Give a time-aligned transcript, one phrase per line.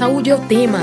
[0.00, 0.78] Saúde é o tema.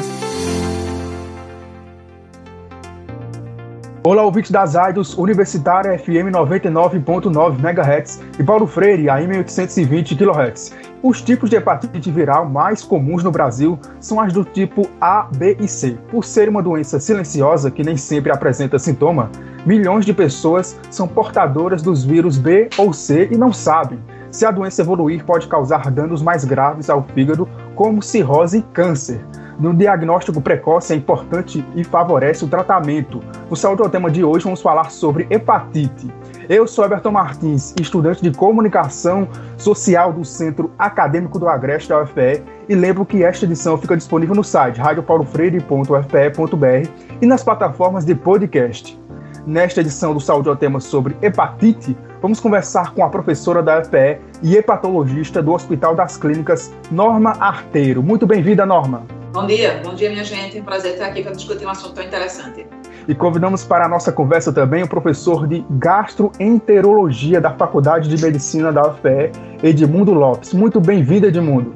[4.03, 10.71] Olá, ouvinte das rádios Universitária FM 99.9 MHz e Paulo Freire AM 820 kHz.
[11.01, 15.57] Os tipos de hepatite viral mais comuns no Brasil são as do tipo A, B
[15.59, 15.97] e C.
[16.11, 19.31] Por ser uma doença silenciosa que nem sempre apresenta sintoma,
[19.65, 23.97] milhões de pessoas são portadoras dos vírus B ou C e não sabem.
[24.29, 29.23] Se a doença evoluir, pode causar danos mais graves ao fígado, como cirrose e câncer.
[29.59, 33.21] No diagnóstico precoce é importante e favorece o tratamento.
[33.49, 36.11] No Saúde ao tema de hoje vamos falar sobre hepatite.
[36.49, 39.27] Eu sou Everton Martins, estudante de comunicação
[39.57, 44.35] social do Centro Acadêmico do Agreste da UFPE e lembro que esta edição fica disponível
[44.35, 46.89] no site radiopaulofreire.ufpe.br
[47.21, 49.06] e nas plataformas de podcast.
[49.47, 54.19] Nesta edição do Saúde ao tema sobre hepatite, vamos conversar com a professora da UFPE
[54.43, 58.03] e hepatologista do Hospital das Clínicas, Norma Arteiro.
[58.03, 59.05] Muito bem-vinda, Norma.
[59.31, 60.57] Bom dia, bom dia, minha gente.
[60.57, 62.67] É um prazer estar aqui para discutir um assunto tão interessante.
[63.07, 68.73] E convidamos para a nossa conversa também o professor de gastroenterologia da Faculdade de Medicina
[68.73, 69.31] da UFPE,
[69.63, 70.53] Edmundo Lopes.
[70.53, 71.73] Muito bem-vindo, Edmundo.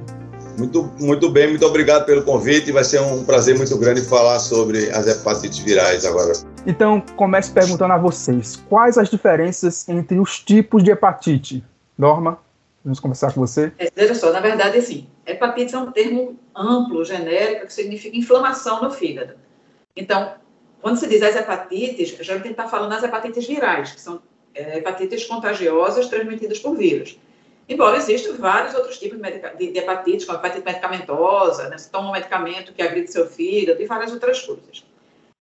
[0.62, 2.72] Muito, muito bem, muito obrigado pelo convite.
[2.72, 6.34] Vai ser um prazer muito grande falar sobre as hepatites virais agora.
[6.68, 11.64] Então, comece perguntando a vocês: quais as diferenças entre os tipos de hepatite?
[11.98, 12.38] Norma?
[12.86, 13.72] Vamos começar com você?
[13.80, 18.84] É, veja só, na verdade, assim, hepatite é um termo amplo, genérico, que significa inflamação
[18.84, 19.34] no fígado.
[19.96, 20.34] Então,
[20.80, 24.22] quando se diz as hepatites, a gente está falando das hepatites virais, que são
[24.54, 27.18] é, hepatites contagiosas transmitidas por vírus.
[27.72, 31.78] Embora existam vários outros tipos de, de hepatites, como hepatite medicamentosa, né?
[31.78, 34.86] você toma um medicamento que agride seu fígado e várias outras coisas.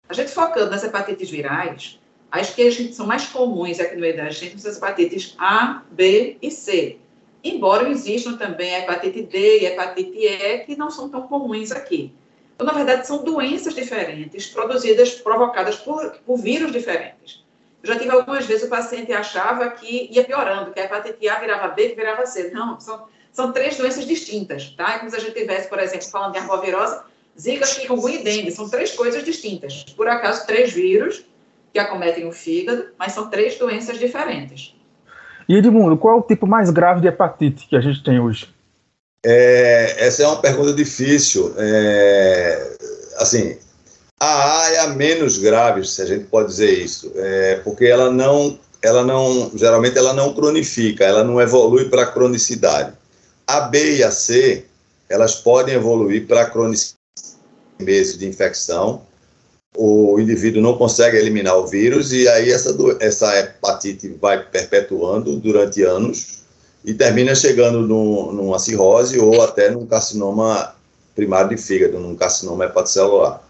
[0.09, 1.99] A gente focando nas hepatites virais,
[2.31, 6.37] as que são mais comuns aqui no meio da gente são as hepatites A, B
[6.41, 7.01] e C
[7.43, 11.73] embora existam também a hepatite D e a hepatite E, que não são tão comuns
[11.73, 12.13] aqui.
[12.55, 17.43] Então, na verdade, são doenças diferentes, produzidas, provocadas por, por vírus diferentes.
[17.83, 21.39] Eu já tive algumas vezes o paciente achava que ia piorando, que a hepatite A
[21.39, 22.51] virava B, que virava C.
[22.51, 24.95] Não, são, são três doenças distintas, tá?
[24.95, 27.01] É como se a gente tivesse, por exemplo, falando de arbovirose,
[27.39, 28.51] zika, chikungunya e dengue.
[28.51, 29.85] São três coisas distintas.
[29.97, 31.25] Por acaso, três vírus
[31.73, 34.75] que acometem o fígado, mas são três doenças diferentes.
[35.49, 38.49] E Edmundo, qual é o tipo mais grave de hepatite que a gente tem hoje?
[39.25, 41.55] É, essa é uma pergunta difícil.
[41.57, 42.77] É,
[43.19, 43.59] assim,
[44.21, 48.11] a A é a menos grave, se a gente pode dizer isso, é, porque ela
[48.11, 52.93] não, ela não, geralmente ela não cronifica, ela não evolui para cronicidade.
[53.47, 54.67] A B e a C,
[55.09, 57.01] elas podem evoluir para cronicidade
[57.81, 59.03] meses de infecção,
[59.77, 65.83] o indivíduo não consegue eliminar o vírus e aí essa, essa hepatite vai perpetuando durante
[65.83, 66.41] anos
[66.85, 70.75] e termina chegando no, numa cirrose ou até num carcinoma
[71.15, 73.43] primário de fígado, num carcinoma hepatocelular.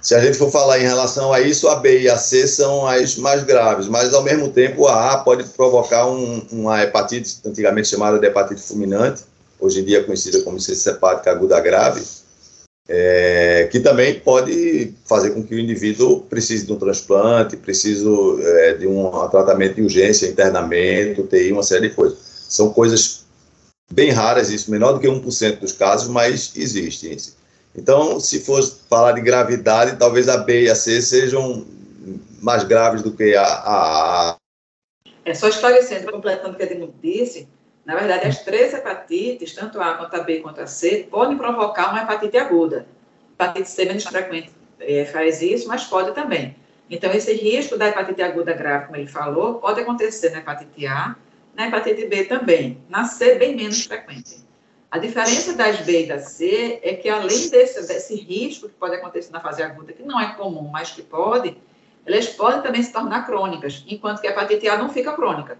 [0.00, 2.86] Se a gente for falar em relação a isso, a B e a C são
[2.86, 7.88] as mais graves, mas ao mesmo tempo a A pode provocar um, uma hepatite, antigamente
[7.88, 9.22] chamada de hepatite fulminante,
[9.58, 12.00] hoje em dia conhecida como insuficiência hepática aguda grave,
[12.88, 18.06] é, que também pode fazer com que o indivíduo precise de um transplante, precise
[18.40, 22.18] é, de um tratamento de urgência, internamento, TI, uma série de coisas.
[22.48, 23.26] São coisas
[23.92, 27.16] bem raras, isso menor do que 1% dos casos, mas existem.
[27.74, 31.66] Então, se fosse falar de gravidade, talvez a B e a C sejam
[32.42, 34.36] mais graves do que a A.
[35.24, 37.48] É só esclarecendo, completando o que a Edmundo disse,
[37.84, 41.90] na verdade, as três hepatites, tanto A quanto a B quanto a C, podem provocar
[41.90, 42.86] uma hepatite aguda.
[43.32, 46.54] hepatite C menos frequente é, faz isso, mas pode também.
[46.90, 51.16] Então, esse risco da hepatite aguda grave, como ele falou, pode acontecer na hepatite A,
[51.54, 52.78] na hepatite B também.
[52.88, 54.47] Na C, bem menos frequente.
[54.90, 58.94] A diferença das B e da C é que, além desse, desse risco que pode
[58.94, 61.58] acontecer na fase aguda, que não é comum, mas que pode,
[62.06, 65.58] elas podem também se tornar crônicas, enquanto que a hepatite A não fica crônica.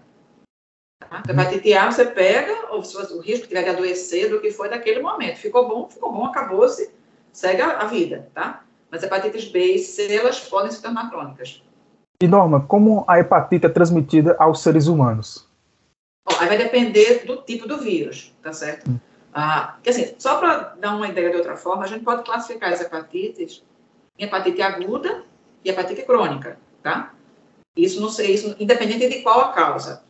[1.07, 1.21] Tá?
[1.29, 4.99] Hepatite A você pega, ou se o risco tiver de adoecer do que foi naquele
[4.99, 5.37] momento.
[5.37, 6.91] Ficou bom, ficou bom, acabou-se,
[7.31, 8.63] segue a, a, vida, tá?
[8.89, 11.63] Mas hepatites B e C, elas podem se tornar crônicas.
[12.19, 15.47] E Norma, como a hepatite é transmitida aos seres humanos?
[16.27, 18.89] Bom, aí vai depender do tipo do vírus, tá certo?
[18.89, 18.99] Hum.
[19.33, 22.81] Ah, assim, só para dar uma ideia de outra forma, a gente pode classificar as
[22.81, 23.63] hepatites
[24.17, 25.23] em hepatite aguda
[25.63, 27.13] e hepatite crônica, tá?
[27.75, 30.03] Isso não sei, isso independente de qual a causa.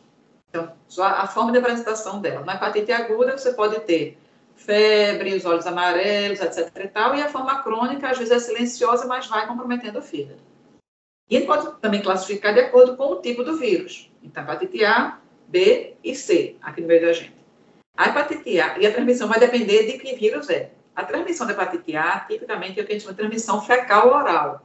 [0.48, 2.44] Então, só a forma de apresentação dela.
[2.44, 4.18] Na hepatite aguda, você pode ter
[4.56, 6.70] febre, os olhos amarelos, etc.
[6.84, 10.40] e tal, e a forma crônica, às vezes, é silenciosa, mas vai comprometendo o fígado.
[11.28, 14.10] E ele pode também classificar de acordo com o tipo do vírus.
[14.22, 17.39] Então, hepatite A, B e C, aqui no meio da gente.
[18.00, 20.70] A hepatite A, e a transmissão vai depender de que vírus é.
[20.96, 24.62] A transmissão da hepatite A, tipicamente, é o que a gente chama de transmissão fecal-oral.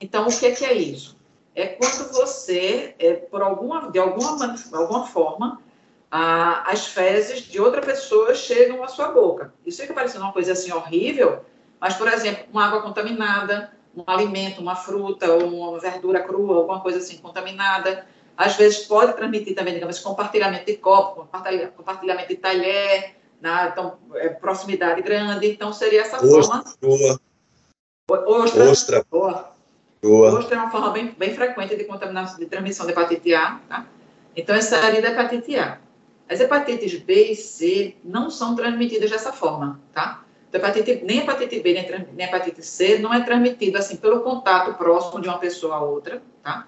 [0.00, 1.14] Então, o que é, que é isso?
[1.54, 5.60] É quando você, é, por alguma, de alguma, alguma forma,
[6.10, 9.52] a, as fezes de outra pessoa chegam à sua boca.
[9.66, 11.44] Isso fica parecendo uma coisa assim horrível,
[11.78, 16.96] mas, por exemplo, uma água contaminada, um alimento, uma fruta, uma verdura crua, alguma coisa
[16.96, 18.06] assim contaminada.
[18.40, 21.28] Às vezes pode transmitir também, digamos, compartilhamento de copo,
[21.76, 23.68] compartilhamento de talher, né?
[23.70, 25.46] então, é, proximidade grande.
[25.46, 27.20] Então, seria essa Ostra, forma.
[28.08, 28.70] Ostra.
[28.70, 29.06] Ostra.
[29.10, 29.52] Boa.
[30.00, 30.38] Boa.
[30.38, 33.60] Ostra é uma forma bem, bem frequente de contaminação, de transmissão de hepatite A.
[33.68, 33.86] Tá?
[34.34, 35.78] Então, essa seria da hepatite A.
[36.26, 40.24] As hepatites B e C não são transmitidas dessa forma, tá?
[40.48, 44.78] Então, hepatite, nem hepatite B, nem, nem hepatite C não é transmitido assim pelo contato
[44.78, 46.66] próximo de uma pessoa a outra, tá?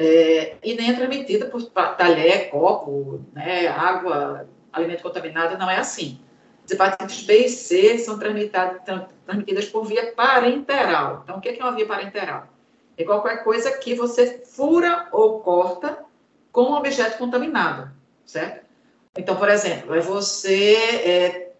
[0.00, 6.20] É, e nem é transmitida por talher, copo, né, água, alimento contaminado, não é assim.
[6.64, 11.22] As hepatites B e C são transmitidas por via parenteral.
[11.24, 12.46] Então, o que é uma via parenteral?
[12.96, 15.98] É qualquer coisa que você fura ou corta
[16.52, 17.90] com um objeto contaminado,
[18.24, 18.66] certo?
[19.16, 21.52] Então, por exemplo, é você é,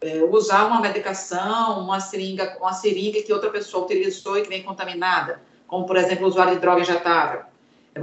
[0.00, 4.64] é, usar uma medicação, uma seringa, uma seringa que outra pessoa utilizou e que vem
[4.64, 7.53] contaminada, como, por exemplo, o usuário de droga injetável.
[7.94, 8.00] É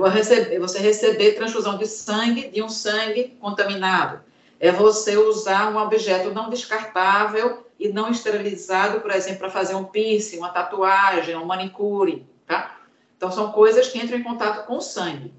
[0.60, 4.22] você receber transfusão de sangue de um sangue contaminado.
[4.60, 9.84] É você usar um objeto não descartável e não esterilizado, por exemplo, para fazer um
[9.84, 12.80] piercing, uma tatuagem, um manicure, tá?
[13.18, 15.34] Então, são coisas que entram em contato com o sangue.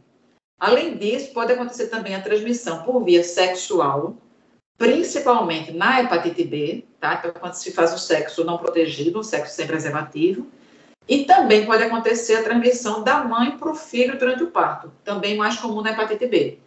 [0.59, 4.17] Além disso, pode acontecer também a transmissão por via sexual,
[4.77, 7.15] principalmente na hepatite B, tá?
[7.15, 10.47] Então, quando se faz o sexo não protegido, o sexo sem preservativo.
[11.09, 15.37] E também pode acontecer a transmissão da mãe para o filho durante o parto, também
[15.37, 16.59] mais comum na hepatite B.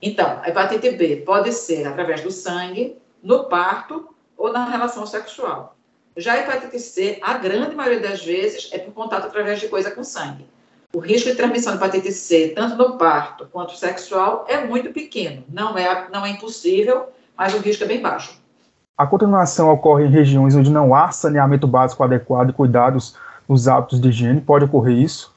[0.00, 5.76] Então, a hepatite B pode ser através do sangue, no parto ou na relação sexual.
[6.16, 9.90] Já a hepatite C, a grande maioria das vezes, é por contato através de coisa
[9.90, 10.46] com sangue.
[10.94, 15.42] O risco de transmissão de hepatite C, tanto no parto quanto sexual, é muito pequeno.
[15.48, 17.06] Não é, não é impossível,
[17.36, 18.40] mas o risco é bem baixo.
[18.96, 23.16] A contaminação ocorre em regiões onde não há saneamento básico adequado e cuidados
[23.48, 24.40] nos hábitos de higiene.
[24.40, 25.32] Pode ocorrer isso?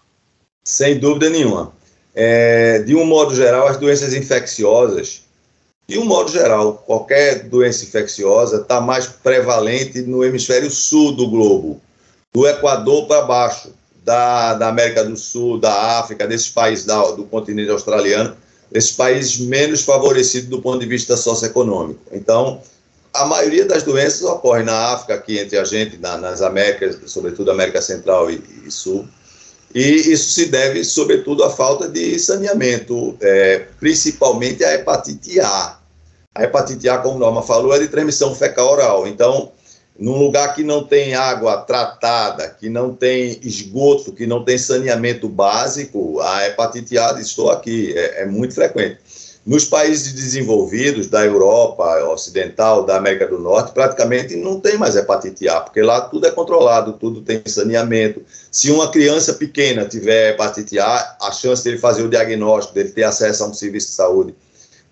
[0.63, 1.71] Sem dúvida nenhuma.
[2.13, 5.23] É, de um modo geral, as doenças infecciosas,
[5.87, 11.79] de um modo geral, qualquer doença infecciosa está mais prevalente no hemisfério sul do globo,
[12.33, 13.71] do Equador para baixo,
[14.03, 18.35] da, da, América do Sul, da África, desses países da, do continente australiano,
[18.71, 22.01] esses países menos favorecidos do ponto de vista socioeconômico.
[22.11, 22.61] Então,
[23.15, 27.51] a maioria das doenças ocorre na África, aqui entre a gente, na, nas Américas, sobretudo
[27.51, 29.07] América Central e, e, Sul,
[29.73, 29.81] e
[30.13, 35.79] isso se deve, sobretudo, à falta de saneamento, é, principalmente a hepatite A.
[36.33, 39.07] A hepatite A, como Norma falou, é de transmissão fecal-oral.
[39.07, 39.51] Então,
[39.97, 45.27] num lugar que não tem água tratada, que não tem esgoto, que não tem saneamento
[45.27, 48.99] básico, a hepatite A, estou aqui, é, é muito frequente.
[49.45, 55.47] Nos países desenvolvidos, da Europa Ocidental, da América do Norte, praticamente não tem mais hepatite
[55.47, 58.23] A, porque lá tudo é controlado, tudo tem saneamento.
[58.49, 63.03] Se uma criança pequena tiver hepatite A, a chance dele fazer o diagnóstico, dele ter
[63.03, 64.35] acesso a um serviço de saúde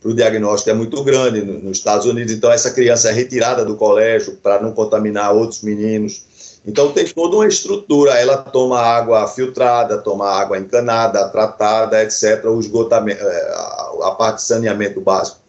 [0.04, 3.76] para o diagnóstico é muito grande nos Estados Unidos, então essa criança é retirada do
[3.76, 6.26] colégio para não contaminar outros meninos.
[6.66, 12.46] Então tem toda uma estrutura, ela toma água filtrada, toma água encanada, tratada, etc.
[12.46, 15.44] O esgotamento, é, a parte de saneamento básico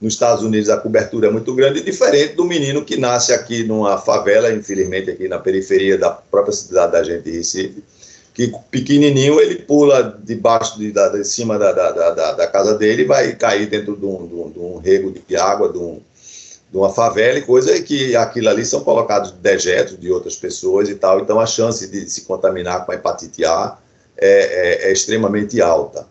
[0.00, 3.98] nos Estados Unidos a cobertura é muito grande, diferente do menino que nasce aqui numa
[3.98, 7.82] favela, infelizmente aqui na periferia da própria cidade da gente, Recife,
[8.34, 13.02] que pequenininho ele pula debaixo de, da, de cima da, da, da, da, casa dele
[13.02, 16.00] e vai cair dentro de um, de um, de um rego de água, de, um,
[16.70, 20.94] de, uma favela e coisa que aquilo ali são colocados dejetos de outras pessoas e
[20.94, 23.78] tal, então a chance de se contaminar com a hepatite A
[24.18, 26.06] é, é, é extremamente alta.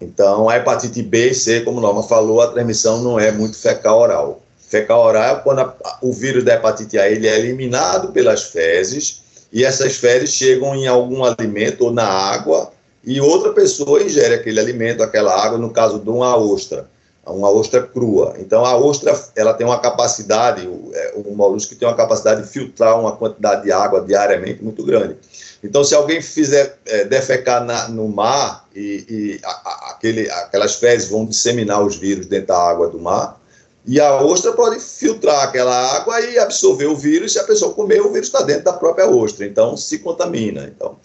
[0.00, 3.98] Então a hepatite B e C, como Norma falou, a transmissão não é muito fecal
[3.98, 4.42] oral.
[4.58, 9.22] Fecal oral é quando a, o vírus da hepatite A ele é eliminado pelas fezes,
[9.52, 12.70] e essas fezes chegam em algum alimento ou na água
[13.02, 16.86] e outra pessoa ingere aquele alimento, aquela água, no caso de uma ostra,
[17.30, 18.34] uma ostra crua.
[18.38, 22.48] Então a ostra ela tem uma capacidade, o, é, o molusco tem uma capacidade de
[22.48, 25.16] filtrar uma quantidade de água diariamente muito grande.
[25.62, 30.76] Então se alguém fizer é, defecar na, no mar e, e a, a, aquele, aquelas
[30.76, 33.38] fezes vão disseminar os vírus dentro da água do mar,
[33.86, 37.32] e a ostra pode filtrar aquela água e absorver o vírus.
[37.32, 40.70] Se a pessoa comer, o vírus está dentro da própria ostra, então se contamina.
[40.74, 40.98] Então,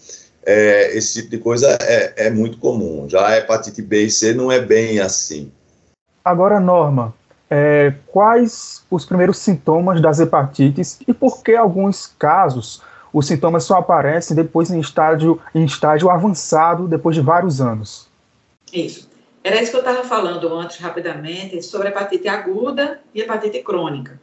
[0.46, 3.08] é, esse tipo de coisa é, é, muito comum.
[3.08, 5.50] Já a hepatite B e C não é bem assim.
[6.24, 7.14] Agora, Norma,
[7.50, 12.82] é, quais os primeiros sintomas das hepatites e por que alguns casos
[13.14, 18.08] os sintomas só aparecem depois em estágio, em estágio avançado, depois de vários anos.
[18.72, 19.08] Isso.
[19.44, 24.20] Era isso que eu estava falando antes, rapidamente, sobre hepatite aguda e hepatite crônica.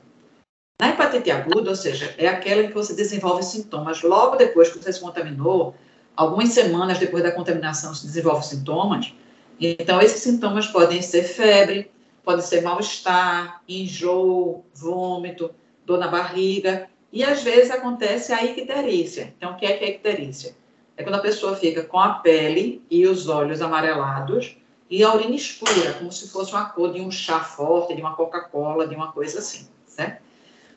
[0.80, 4.92] Na hepatite aguda, ou seja, é aquela que você desenvolve sintomas logo depois que você
[4.92, 5.74] se contaminou,
[6.16, 9.14] algumas semanas depois da contaminação se desenvolve sintomas.
[9.60, 11.90] Então, esses sintomas podem ser febre,
[12.24, 15.50] pode ser mal-estar, enjoo, vômito,
[15.84, 19.34] dor na barriga, e às vezes acontece a icterícia.
[19.36, 20.56] Então, o que é, que é icterícia?
[20.96, 24.56] É quando a pessoa fica com a pele e os olhos amarelados
[24.88, 28.14] e a urina escura, como se fosse uma cor de um chá forte, de uma
[28.14, 30.22] Coca-Cola, de uma coisa assim, certo?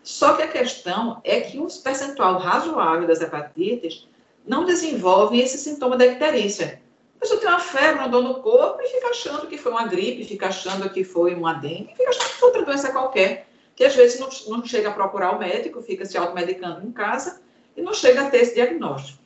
[0.03, 4.07] Só que a questão é que um percentual razoável das hepatites
[4.45, 6.82] não desenvolve esse sintoma da icterícia.
[7.15, 9.87] A pessoa tem uma febre, uma dor no corpo e fica achando que foi uma
[9.87, 13.83] gripe, fica achando que foi uma dengue, fica achando que foi outra doença qualquer que
[13.83, 17.41] às vezes não, não chega a procurar o médico, fica se automedicando em casa
[17.75, 19.19] e não chega a ter esse diagnóstico.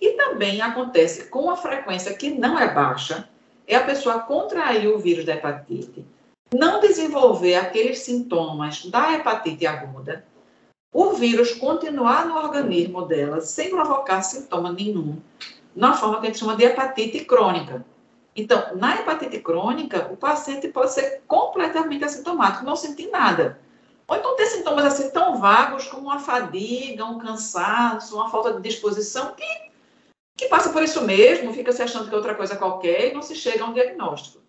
[0.00, 3.28] E também acontece com a frequência que não é baixa,
[3.66, 6.04] é a pessoa contrair o vírus da hepatite,
[6.54, 10.24] não desenvolver aqueles sintomas da hepatite aguda,
[10.92, 15.20] o vírus continuar no organismo dela sem provocar sintoma nenhum,
[15.78, 17.86] na forma que a gente chama de hepatite crônica.
[18.34, 23.60] Então, na hepatite crônica, o paciente pode ser completamente assintomático, não sentir nada.
[24.08, 28.60] Ou então ter sintomas assim tão vagos como uma fadiga, um cansaço, uma falta de
[28.60, 29.70] disposição, que,
[30.36, 33.22] que passa por isso mesmo, fica se achando que é outra coisa qualquer e não
[33.22, 34.42] se chega a um diagnóstico.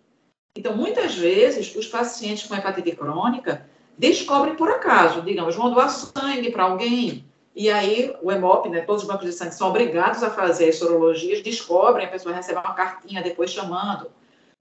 [0.56, 3.64] Então, muitas vezes, os pacientes com hepatite crônica
[3.96, 9.02] descobrem por acaso, digamos, vão doar sangue para alguém, e aí o HEMOP, né, todos
[9.02, 12.74] os bancos de sangue são obrigados a fazer as sorologias, descobrem, a pessoa recebe uma
[12.74, 14.10] cartinha depois chamando.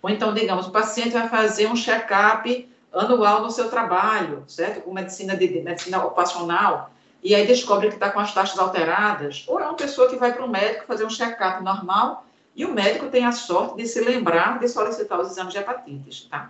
[0.01, 4.81] Ou então, digamos, o paciente vai fazer um check-up anual no seu trabalho, certo?
[4.81, 6.91] Com medicina de medicina ocupacional,
[7.21, 10.33] e aí descobre que está com as taxas alteradas, ou é uma pessoa que vai
[10.33, 14.01] para o médico fazer um check-up normal e o médico tem a sorte de se
[14.01, 16.49] lembrar de solicitar os exames de hepatites, tá?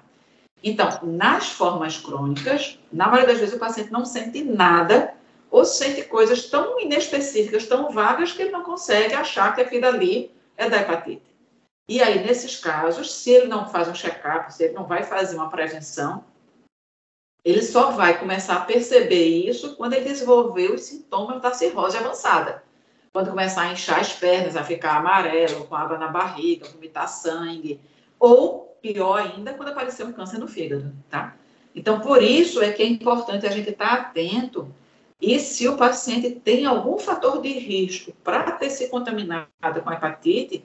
[0.63, 5.13] Então, nas formas crônicas, na maioria das vezes o paciente não sente nada
[5.51, 10.31] ou sente coisas tão inespecíficas, tão vagas, que ele não consegue achar que aquilo ali
[10.55, 11.29] é da hepatite.
[11.87, 15.35] E aí, nesses casos, se ele não faz um check-up, se ele não vai fazer
[15.35, 16.23] uma prevenção,
[17.43, 22.63] ele só vai começar a perceber isso quando ele desenvolver os sintomas da cirrose avançada.
[23.11, 27.79] Quando começar a inchar as pernas, a ficar amarelo, com água na barriga, vomitar sangue.
[28.19, 31.35] Ou, pior ainda, quando aparecer um câncer no fígado, tá?
[31.73, 34.71] Então, por isso é que é importante a gente estar atento
[35.21, 39.47] e se o paciente tem algum fator de risco para ter se contaminado
[39.83, 40.63] com hepatite,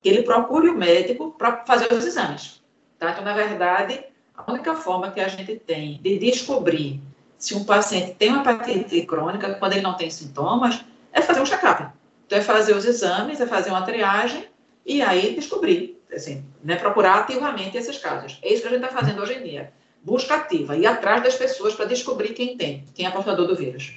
[0.00, 2.62] que ele procure o médico para fazer os exames.
[2.98, 3.10] Tá?
[3.10, 4.04] Então, na verdade,
[4.36, 7.00] a única forma que a gente tem de descobrir
[7.36, 11.46] se um paciente tem uma hepatite crônica, quando ele não tem sintomas, é fazer um
[11.46, 11.88] check-up.
[12.26, 14.46] Então, é fazer os exames, é fazer uma triagem
[14.84, 18.38] e aí descobrir, assim, né, procurar ativamente esses casos.
[18.42, 19.72] É isso que a gente está fazendo hoje em dia.
[20.06, 23.92] Busca ativa, ir atrás das pessoas para descobrir quem tem, quem é portador do vírus.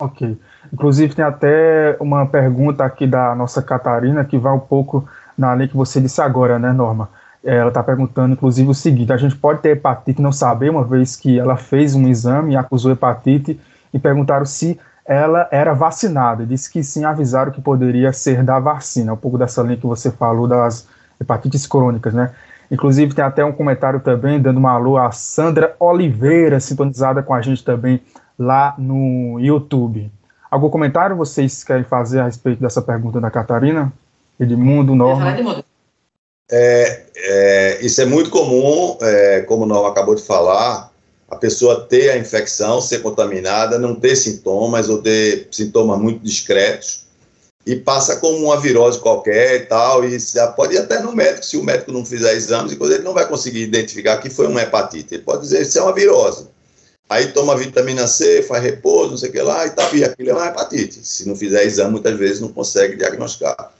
[0.00, 0.38] Ok.
[0.72, 5.68] Inclusive, tem até uma pergunta aqui da nossa Catarina que vai um pouco na linha
[5.68, 7.10] que você disse agora, né, Norma?
[7.44, 11.14] Ela está perguntando, inclusive, o seguinte: a gente pode ter hepatite não saber, uma vez
[11.14, 13.60] que ela fez um exame e acusou hepatite,
[13.92, 16.46] e perguntaram se ela era vacinada.
[16.46, 19.12] Disse que sim, avisaram que poderia ser da vacina.
[19.12, 20.88] Um pouco dessa linha que você falou das
[21.20, 22.32] hepatites crônicas, né?
[22.72, 27.42] Inclusive, tem até um comentário também, dando uma alô a Sandra Oliveira, sintonizada com a
[27.42, 28.00] gente também
[28.38, 30.10] lá no YouTube.
[30.50, 33.92] Algum comentário vocês querem fazer a respeito dessa pergunta da Catarina?
[34.40, 35.62] Edmundo, Norma?
[36.50, 40.90] É, é, isso é muito comum, é, como o Norma acabou de falar,
[41.30, 47.01] a pessoa ter a infecção, ser contaminada, não ter sintomas ou ter sintomas muito discretos
[47.64, 50.18] e passa como uma virose qualquer e tal, e
[50.56, 53.14] pode ir até no médico, se o médico não fizer exames, e coisa, ele não
[53.14, 56.48] vai conseguir identificar que foi uma hepatite, ele pode dizer isso é uma virose.
[57.08, 60.30] Aí toma vitamina C, faz repouso, não sei o que lá, e, tá, e aquilo
[60.30, 61.06] é uma hepatite.
[61.06, 63.70] Se não fizer exame, muitas vezes não consegue diagnosticar.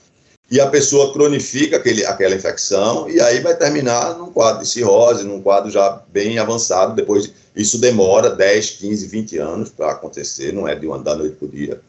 [0.50, 5.24] E a pessoa cronifica aquele, aquela infecção, e aí vai terminar num quadro de cirrose,
[5.24, 6.94] num quadro já bem avançado.
[6.94, 11.36] Depois, isso demora 10, 15, 20 anos para acontecer, não é de uma da noite
[11.36, 11.80] para dia.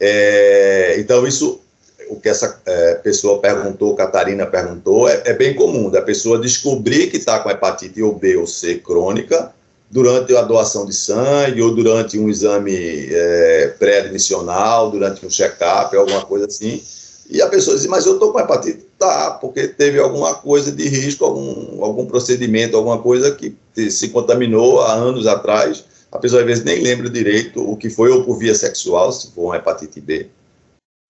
[0.00, 1.60] É, então, isso,
[2.08, 7.10] o que essa é, pessoa perguntou, Catarina perguntou, é, é bem comum, da pessoa descobrir
[7.10, 9.52] que está com hepatite ou B ou C crônica,
[9.90, 16.24] durante a doação de sangue ou durante um exame é, pré-admissional, durante um check-up, alguma
[16.24, 16.80] coisa assim.
[17.28, 18.90] E a pessoa diz, mas eu estou com hepatite.
[18.98, 23.56] Tá, porque teve alguma coisa de risco, algum, algum procedimento, alguma coisa que
[23.90, 25.82] se contaminou há anos atrás.
[26.12, 29.30] A pessoa às vezes nem lembra direito o que foi, ou por via sexual, se
[29.32, 30.28] for uma hepatite B,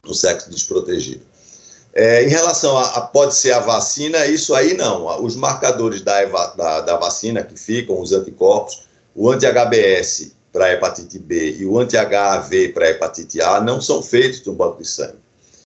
[0.04, 1.23] no sexo desprotegido.
[1.92, 5.25] É, em relação a, a, pode ser a vacina, isso aí não.
[5.25, 11.57] Os marcadores da, da, da vacina que ficam, os anticorpos, o anti-HBS para hepatite B
[11.59, 15.19] e o anti-HAV para hepatite A não são feitos no banco de sangue.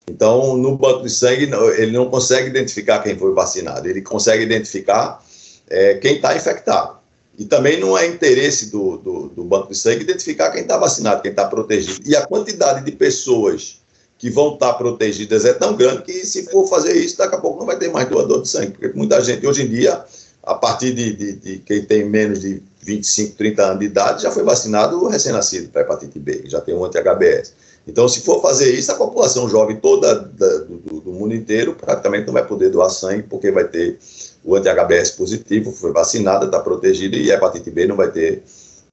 [0.08, 5.22] Então, no banco de sangue, ele não consegue identificar quem foi vacinado, ele consegue identificar
[5.68, 6.95] é, quem está infectado.
[7.38, 11.20] E também não é interesse do, do, do banco de sangue identificar quem está vacinado,
[11.20, 12.00] quem está protegido.
[12.08, 13.78] E a quantidade de pessoas
[14.18, 17.38] que vão estar tá protegidas é tão grande que, se for fazer isso, daqui a
[17.38, 18.72] pouco não vai ter mais doador de sangue.
[18.72, 20.02] Porque muita gente, hoje em dia,
[20.42, 24.30] a partir de, de, de quem tem menos de 25, 30 anos de idade, já
[24.30, 27.52] foi vacinado recém-nascido para hepatite B, já tem um anti-HBS.
[27.86, 32.26] Então, se for fazer isso, a população jovem toda da, do, do, mundo inteiro praticamente
[32.26, 33.98] não vai poder doar sangue, porque vai ter
[34.44, 38.42] o anti-HBS positivo, foi vacinada, está protegida, e a hepatite B não vai ter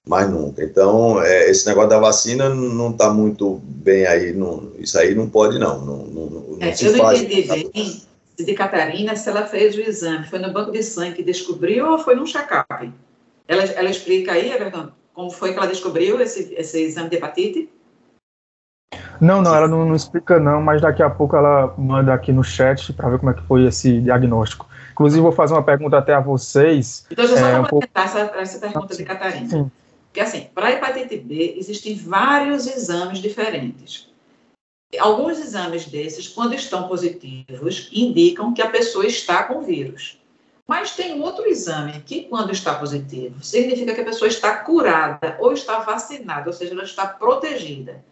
[0.07, 0.63] mais nunca.
[0.63, 5.27] Então, é, esse negócio da vacina não está muito bem aí, não, isso aí não
[5.27, 5.83] pode, não.
[5.83, 8.01] não, não, não é, eu não entendi bem
[8.38, 12.00] de Catarina se ela fez o exame, foi no banco de sangue que descobriu ou
[12.00, 12.91] foi num check-up?
[13.47, 14.51] Ela, ela explica aí,
[15.13, 17.69] como foi que ela descobriu esse, esse exame de hepatite?
[19.24, 22.44] Não, não, ela não, não, explica não, mas daqui a pouco ela manda aqui no
[22.44, 24.68] chat para ver como é que foi esse diagnóstico.
[24.92, 27.06] Inclusive, vou fazer uma pergunta até a vocês.
[27.10, 27.88] Então, deixa eu só é, um pouco...
[27.96, 29.50] essa, essa pergunta de Catarina.
[29.50, 29.72] Sim.
[30.08, 34.12] Porque, assim, para a hepatite B, existem vários exames diferentes.
[35.00, 40.22] Alguns exames desses, quando estão positivos, indicam que a pessoa está com vírus.
[40.68, 45.53] Mas tem outro exame que, quando está positivo, significa que a pessoa está curada ou
[45.53, 48.03] está vacinada, ou seja, ela está protegida.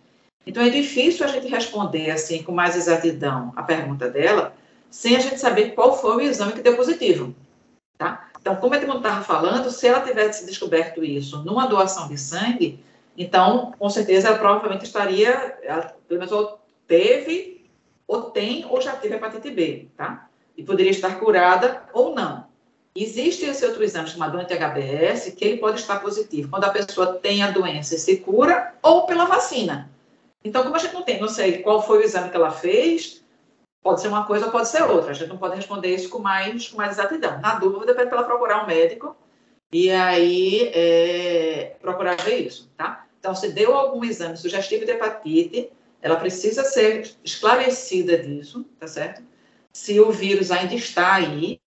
[0.45, 4.53] Então, é difícil a gente responder assim com mais exatidão a pergunta dela,
[4.89, 7.33] sem a gente saber qual foi o exame que deu positivo.
[7.97, 8.29] Tá?
[8.39, 12.83] Então, como a Edmundo estava falando, se ela tivesse descoberto isso numa doação de sangue,
[13.17, 17.69] então, com certeza, ela provavelmente estaria, ela, pelo menos, ou teve,
[18.07, 20.27] ou tem, ou já teve hepatite B, tá?
[20.57, 22.45] E poderia estar curada ou não.
[22.95, 27.41] Existe esse outro exame chamado anti-HBS, que ele pode estar positivo quando a pessoa tem
[27.41, 29.89] a doença e se cura, ou pela vacina.
[30.43, 33.23] Então, como a gente não tem, não sei qual foi o exame que ela fez,
[33.81, 35.11] pode ser uma coisa ou pode ser outra.
[35.11, 37.39] A gente não pode responder isso com mais, com mais exatidão.
[37.39, 39.15] Na dúvida, pede para ela procurar um médico
[39.71, 43.05] e aí é, procurar ver isso, tá?
[43.19, 49.21] Então, se deu algum exame sugestivo de hepatite, ela precisa ser esclarecida disso, tá certo?
[49.71, 51.61] Se o vírus ainda está aí,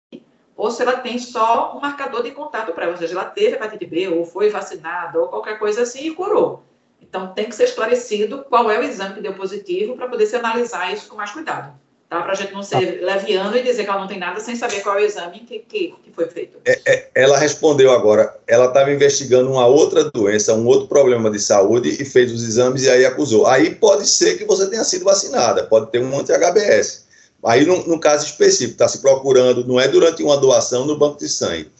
[0.55, 3.55] ou se ela tem só um marcador de contato para ela, ou seja, ela teve
[3.55, 6.63] hepatite B, ou foi vacinada, ou qualquer coisa assim e curou.
[7.01, 10.35] Então, tem que ser esclarecido qual é o exame que deu positivo para poder se
[10.35, 11.73] analisar isso com mais cuidado.
[12.07, 12.21] Tá?
[12.21, 13.05] Para a gente não ser tá.
[13.05, 15.59] leviano e dizer que ela não tem nada sem saber qual é o exame que,
[15.59, 16.57] que, que foi feito.
[16.65, 21.39] É, é, ela respondeu agora, ela estava investigando uma outra doença, um outro problema de
[21.39, 23.47] saúde e fez os exames e aí acusou.
[23.47, 27.05] Aí pode ser que você tenha sido vacinada, pode ter um anti-HBS.
[27.43, 31.17] Aí, no, no caso específico, está se procurando, não é durante uma doação no banco
[31.17, 31.71] de sangue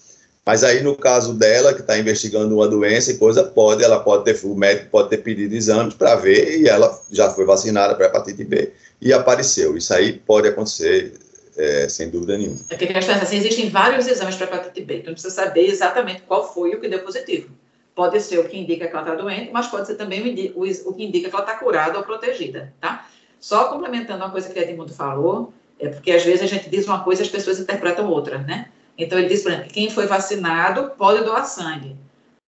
[0.45, 4.25] mas aí, no caso dela, que está investigando uma doença e coisa, pode, ela pode
[4.25, 8.07] ter, o médico pode ter pedido exames para ver e ela já foi vacinada para
[8.07, 9.77] hepatite B e apareceu.
[9.77, 11.13] Isso aí pode acontecer,
[11.55, 12.57] é, sem dúvida nenhuma.
[12.71, 16.51] É que é assim, existem vários exames para hepatite B, então precisa saber exatamente qual
[16.51, 17.49] foi o que deu positivo.
[17.93, 20.93] Pode ser o que indica que ela está doente, mas pode ser também o, o
[20.93, 23.07] que indica que ela está curada ou protegida, tá?
[23.39, 26.87] Só complementando uma coisa que a Edmundo falou, é porque às vezes a gente diz
[26.87, 28.69] uma coisa e as pessoas interpretam outra, né?
[29.03, 31.97] Então, ele disse, por exemplo, que quem foi vacinado pode doar sangue.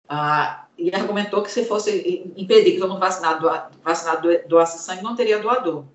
[0.08, 3.50] Ah, e argumentou que se fosse impedir que todo mundo vacinado,
[3.84, 5.86] vacinado doasse sangue, não teria doador.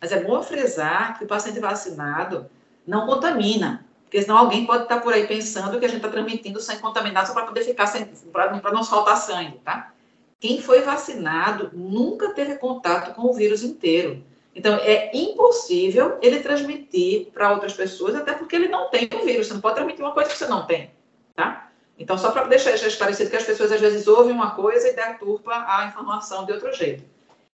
[0.00, 2.46] Mas é bom frisar que o paciente vacinado
[2.86, 6.60] não contamina, porque senão alguém pode estar por aí pensando que a gente está transmitindo
[6.60, 9.92] sangue contaminado só para poder ficar sem, para não faltar sangue, tá?
[10.38, 14.22] Quem foi vacinado nunca teve contato com o vírus inteiro.
[14.54, 19.48] Então, é impossível ele transmitir para outras pessoas, até porque ele não tem o vírus.
[19.48, 20.90] Você não pode transmitir uma coisa que você não tem,
[21.34, 21.68] tá?
[21.98, 25.52] Então, só para deixar esclarecido que as pessoas às vezes ouvem uma coisa e deturpa
[25.52, 27.04] a informação de outro jeito.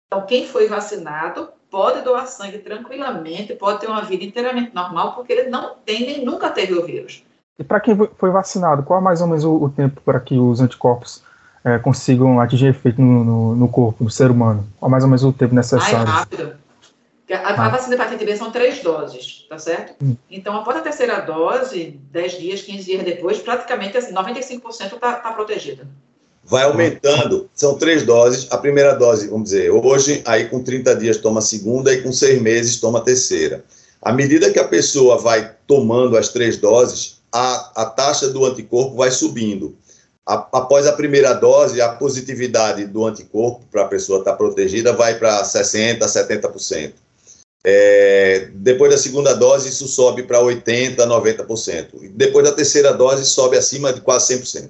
[0.07, 5.33] Então, quem foi vacinado pode doar sangue tranquilamente, pode ter uma vida inteiramente normal, porque
[5.33, 7.25] ele não tem nem nunca teve o vírus.
[7.59, 10.39] E para quem foi vacinado, qual é mais ou menos o, o tempo para que
[10.39, 11.23] os anticorpos
[11.65, 14.67] é, consigam atingir efeito no, no, no, corpo, no ser humano?
[14.79, 15.97] Qual é mais ou menos o tempo necessário?
[15.97, 16.66] Mais rápido.
[17.31, 17.69] A, a ah.
[17.69, 19.95] vacina da hepatite B são três doses, tá certo?
[20.03, 20.17] Hum.
[20.31, 25.33] Então, após a terceira dose, 10 dias, 15 dias depois, praticamente assim, 95% está tá
[25.33, 25.89] protegida.
[26.45, 28.47] Vai aumentando, são três doses.
[28.53, 32.13] A primeira dose, vamos dizer, hoje, aí com 30 dias toma a segunda, e com
[32.13, 33.65] seis meses toma a terceira.
[34.01, 38.95] À medida que a pessoa vai tomando as três doses, a, a taxa do anticorpo
[38.95, 39.77] vai subindo.
[40.25, 44.93] A, após a primeira dose, a positividade do anticorpo para a pessoa estar tá protegida
[44.93, 46.93] vai para 60%, 70%.
[47.69, 51.87] É, depois da segunda dose, isso sobe para 80%, 90%.
[52.01, 54.69] E depois da terceira dose, sobe acima de quase 100%,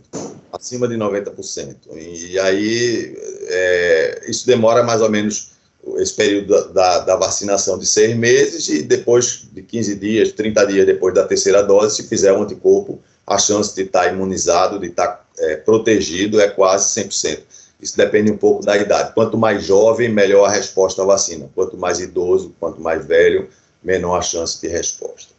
[0.50, 1.76] acima de 90%.
[1.94, 3.14] E aí,
[3.48, 5.50] é, isso demora mais ou menos
[5.98, 10.87] esse período da, da, vacinação de seis meses e depois de 15 dias, 30 dias
[10.87, 15.22] depois da terceira dose, se fizer um anticorpo, a chance de estar imunizado, de estar
[15.38, 17.40] é, protegido é quase 100%.
[17.81, 19.12] Isso depende um pouco da idade.
[19.12, 21.49] Quanto mais jovem, melhor a resposta à vacina.
[21.55, 23.49] Quanto mais idoso, quanto mais velho,
[23.83, 25.35] menor a chance de resposta.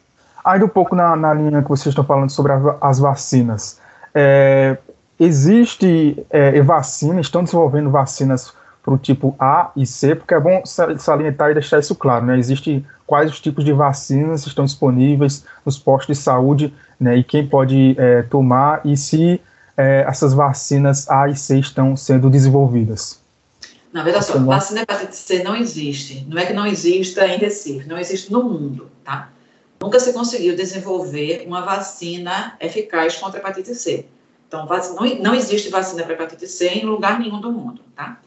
[0.46, 3.80] Ainda um pouco na, na linha que vocês estão falando sobre a, as vacinas.
[4.14, 4.78] É,
[5.20, 10.64] existe é, vacina, estão desenvolvendo vacinas para o tipo A e C, porque é bom
[10.66, 12.38] salientar e deixar isso claro, né?
[12.40, 17.18] Existe quais os tipos de vacinas estão disponíveis nos postos de saúde, né?
[17.18, 19.42] E quem pode é, tomar e se
[19.78, 23.22] é, essas vacinas A e C estão sendo desenvolvidas?
[23.94, 26.26] Na verdade, só, vacina hepatite C não existe.
[26.28, 29.30] Não é que não exista em Recife, não existe no mundo, tá?
[29.80, 34.06] Nunca se conseguiu desenvolver uma vacina eficaz contra a hepatite C.
[34.48, 38.20] Então, não, não existe vacina para hepatite C em lugar nenhum do mundo, tá?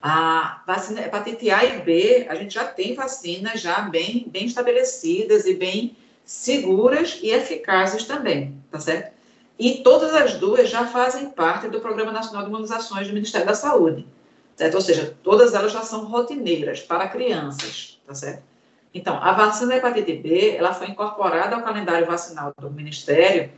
[0.00, 5.46] A vacina hepatite A e B, a gente já tem vacinas já bem, bem estabelecidas
[5.46, 9.12] e bem seguras e eficazes também, tá certo?
[9.58, 13.54] E todas as duas já fazem parte do Programa Nacional de Imunizações do Ministério da
[13.54, 14.06] Saúde,
[14.56, 14.74] certo?
[14.74, 18.42] Ou seja, todas elas já são rotineiras para crianças, tá certo?
[18.94, 23.50] Então, a vacina da hepatite B, ela foi incorporada ao calendário vacinal do Ministério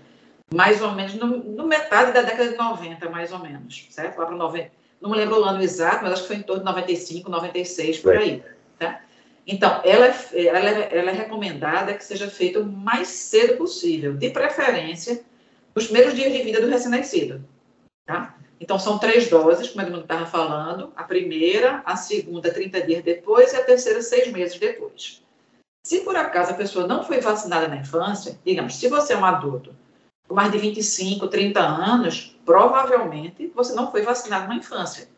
[0.53, 4.19] mais ou menos no, no metade da década de 90, mais ou menos, certo?
[4.19, 6.63] Lá para 90, não me lembro o ano exato, mas acho que foi em torno
[6.63, 8.43] de 95, 96, por aí,
[8.79, 9.01] tá?
[9.47, 14.15] Então, ela, é, ela, é, ela é recomendada que seja feita o mais cedo possível,
[14.15, 15.23] de preferência
[15.75, 17.45] nos primeiros dias de vida do recém-nascido.
[18.07, 18.37] Tá?
[18.61, 23.03] Então, são três doses, como a Edmundo estava falando: a primeira, a segunda, 30 dias
[23.05, 25.23] depois, e a terceira, seis meses depois.
[25.87, 29.25] Se por acaso a pessoa não foi vacinada na infância, digamos, se você é um
[29.25, 29.75] adulto
[30.27, 35.09] com mais de 25, 30 anos, provavelmente você não foi vacinado na infância.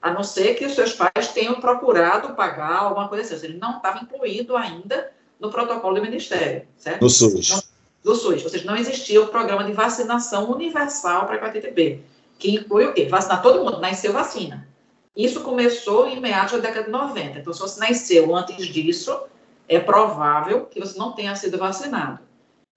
[0.00, 3.46] A não ser que os seus pais tenham procurado pagar alguma coisa assim.
[3.46, 7.02] Ele não estava incluído ainda no protocolo do Ministério, certo?
[7.02, 7.50] No SUS.
[7.50, 7.62] Então,
[8.02, 8.42] do SUS.
[8.42, 12.00] Ou seja, não existia o programa de vacinação universal para a hepatite B,
[12.38, 13.06] que inclui o quê?
[13.06, 14.68] Vacinar todo mundo, nasceu vacina.
[15.14, 17.38] Isso começou em meados da década de 90.
[17.38, 19.24] Então, se você nasceu antes disso,
[19.68, 22.20] é provável que você não tenha sido vacinado.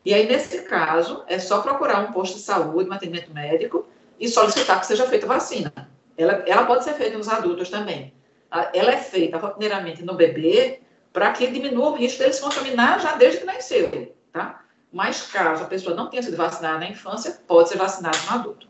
[0.04, 3.88] E aí, nesse caso, é só procurar um posto de saúde, um atendimento médico
[4.20, 5.74] e solicitar que seja feita vacina.
[6.18, 8.14] Ela, ela pode ser feita nos adultos também.
[8.52, 13.16] Ela é feita rotineiramente no bebê para que diminua o risco dele se contaminar já
[13.16, 14.65] desde que nasceu, tá?
[14.96, 18.66] Mas caso a pessoa não tenha sido vacinada na infância, pode ser vacinada no adulto.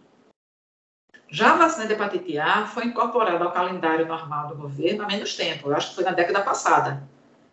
[1.29, 5.35] Já a vacina de hepatite A foi incorporada ao calendário normal do governo há menos
[5.35, 7.03] tempo, eu acho que foi na década passada,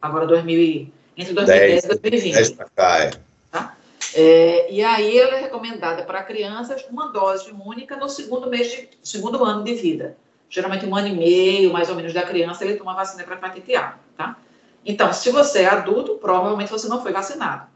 [0.00, 2.34] agora 2000, entre 2010 e 2020.
[2.34, 3.10] 10 cá, é.
[3.50, 3.76] Tá?
[4.14, 8.88] É, e aí ela é recomendada para crianças uma dose única no segundo mês de,
[9.02, 10.16] segundo ano de vida.
[10.48, 13.76] Geralmente um ano e meio, mais ou menos, da criança, ele toma vacina para hepatite
[13.76, 14.38] A, tá?
[14.82, 17.70] Então, se você é adulto, provavelmente você não foi vacinado.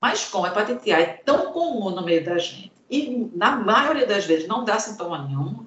[0.00, 4.06] Mas como a hepatite A é tão comum no meio da gente e na maioria
[4.06, 5.66] das vezes não dá sintoma nenhum,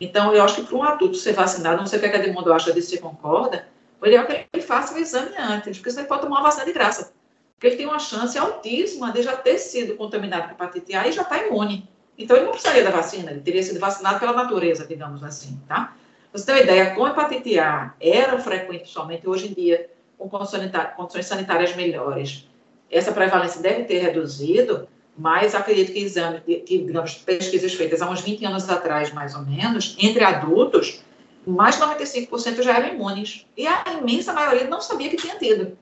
[0.00, 2.52] então eu acho que para um adulto ser vacinado, não sei o que a Edmundo
[2.52, 3.68] acha disso, se concorda,
[4.00, 6.64] o ideal é que ele faça o exame antes, porque ele pode tomar uma vacina
[6.64, 7.12] de graça.
[7.54, 11.12] Porque ele tem uma chance altíssima de já ter sido contaminado com hepatite A e
[11.12, 11.88] já está imune.
[12.18, 15.94] Então ele não precisaria da vacina, ele teria sido vacinado pela natureza, digamos assim, tá?
[16.32, 21.26] Você tem uma ideia, com hepatite A era frequente somente hoje em dia, com condições
[21.26, 22.48] sanitárias melhores,
[22.92, 28.20] essa prevalência deve ter reduzido, mas acredito que exames, que, digamos, pesquisas feitas há uns
[28.20, 31.02] 20 anos atrás, mais ou menos, entre adultos,
[31.46, 33.46] mais de 95% já eram imunes.
[33.56, 35.76] E a imensa maioria não sabia que tinha tido.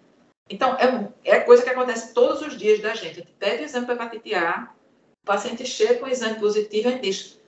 [0.49, 3.11] Então, é, é coisa que acontece todos os dias da gente.
[3.11, 4.69] A gente pede o exame para hepatite A,
[5.23, 7.39] o paciente chega com o exame positivo e diz,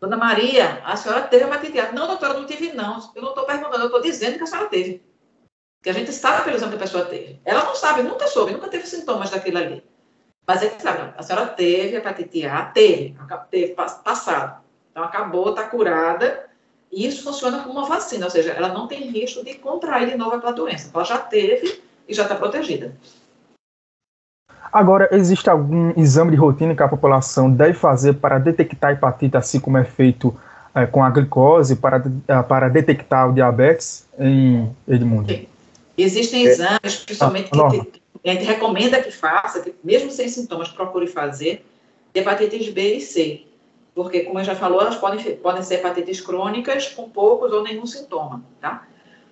[0.00, 1.92] Dona Maria, a senhora teve hepatite A.
[1.92, 2.98] Não, doutora, não tive não.
[3.14, 5.02] Eu não estou perguntando, eu estou dizendo que a senhora teve
[5.82, 7.40] que a gente sabe pelo exame que a pessoa teve.
[7.44, 9.82] Ela não sabe, nunca soube, nunca teve sintomas daquilo ali.
[10.46, 13.16] Mas a gente sabe, a senhora teve hepatite A, teve,
[13.50, 14.60] teve passado.
[14.90, 16.46] Então acabou, está curada,
[16.90, 20.16] e isso funciona como uma vacina, ou seja, ela não tem risco de contrair de
[20.16, 20.90] novo aquela doença.
[20.92, 22.92] Ela já teve e já está protegida.
[24.72, 29.36] Agora, existe algum exame de rotina que a população deve fazer para detectar a hepatite,
[29.36, 30.36] assim como é feito
[30.74, 35.32] é, com a glicose, para, eh, para detectar o diabetes em Edmundo?
[35.32, 35.46] Sim.
[35.96, 36.50] Existem é.
[36.50, 41.64] exames, principalmente, ah, que, a gente recomenda que faça, que mesmo sem sintomas, procure fazer,
[42.14, 43.46] hepatites B e C.
[43.94, 47.86] Porque, como eu já falou, elas podem, podem ser hepatites crônicas com poucos ou nenhum
[47.86, 48.86] sintoma, tá?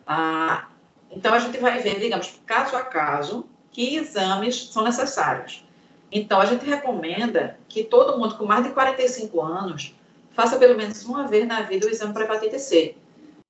[0.06, 0.68] Ah,
[1.10, 5.64] então, a gente vai ver, digamos, caso a caso, que exames são necessários.
[6.10, 9.94] Então, a gente recomenda que todo mundo com mais de 45 anos
[10.32, 12.94] faça pelo menos uma vez na vida o exame para hepatite C.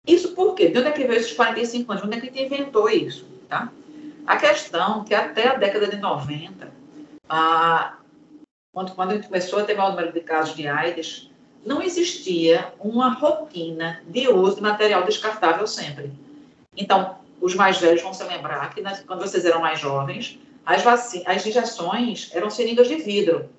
[0.09, 0.69] Isso por quê?
[0.69, 2.05] De onde é que veio esses 45 anos?
[2.05, 3.27] Onde é que a gente inventou isso?
[3.47, 3.71] Tá?
[4.27, 6.73] A questão que até a década de 90,
[7.29, 7.99] a,
[8.73, 11.31] quando, quando a gente começou a ter maior número de casos de AIDS,
[11.65, 16.11] não existia uma rotina de uso de material descartável sempre.
[16.75, 20.87] Então, os mais velhos vão se lembrar que quando vocês eram mais jovens, as,
[21.27, 23.51] as injeções eram seringas de vidro,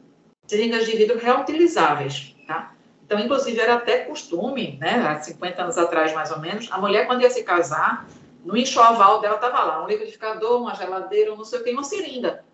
[0.47, 2.73] seringas de vidro reutilizáveis, tá?
[3.09, 7.07] Então, inclusive, era até costume, né, há 50 anos atrás, mais ou menos, a mulher,
[7.07, 8.07] quando ia se casar,
[8.45, 12.45] no enxoval dela estava lá um liquidificador, uma geladeira, não sei o que, uma seringa.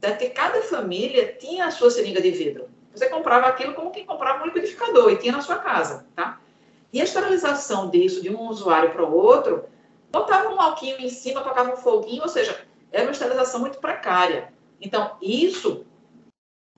[0.00, 2.70] Porque cada família tinha a sua seringa de vidro.
[2.94, 6.40] Você comprava aquilo como quem comprava um liquidificador e tinha na sua casa, tá?
[6.90, 9.66] E a esterilização disso, de um usuário para o outro,
[10.10, 12.58] botava um alquinho em cima, tocava um foguinho, ou seja,
[12.90, 14.54] era uma esterilização muito precária.
[14.80, 15.84] Então, isso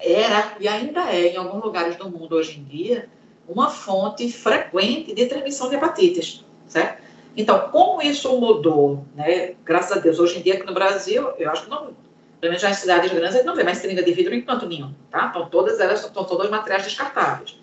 [0.00, 3.08] era, e ainda é, em alguns lugares do mundo hoje em dia,
[3.50, 7.02] uma fonte frequente de transmissão de hepatites, certo?
[7.36, 9.54] Então, como isso mudou, né?
[9.64, 11.92] Graças a Deus, hoje em dia aqui no Brasil, eu acho que não,
[12.40, 14.66] pelo menos em cidades grandes, a gente não vê mais seringa de vidro em canto
[14.66, 15.28] nenhum, tá?
[15.30, 17.58] Então, todas elas são todas materiais descartáveis.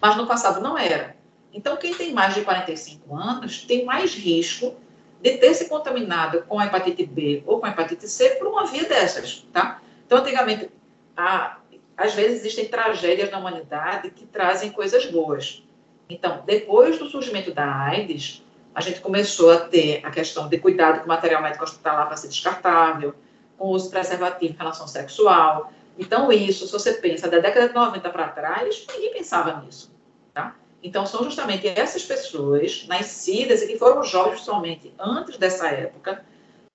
[0.00, 1.16] Mas no passado não era.
[1.52, 4.74] Então, quem tem mais de 45 anos tem mais risco
[5.22, 8.66] de ter se contaminado com a hepatite B ou com a hepatite C por uma
[8.66, 9.80] via dessas, tá?
[10.06, 10.70] Então, antigamente,
[11.16, 11.58] a,
[11.96, 15.62] às vezes existem tragédias na humanidade que trazem coisas boas.
[16.08, 18.42] Então, depois do surgimento da AIDS,
[18.74, 22.16] a gente começou a ter a questão de cuidado com o material médico hospitalar para
[22.16, 23.14] ser descartável,
[23.56, 25.72] com uso preservativo em relação sexual.
[25.98, 29.92] Então, isso, se você pensa da década de 90 para trás, ninguém pensava nisso,
[30.32, 30.56] tá?
[30.82, 36.24] Então, são justamente essas pessoas nascidas e que foram jovens somente antes dessa época,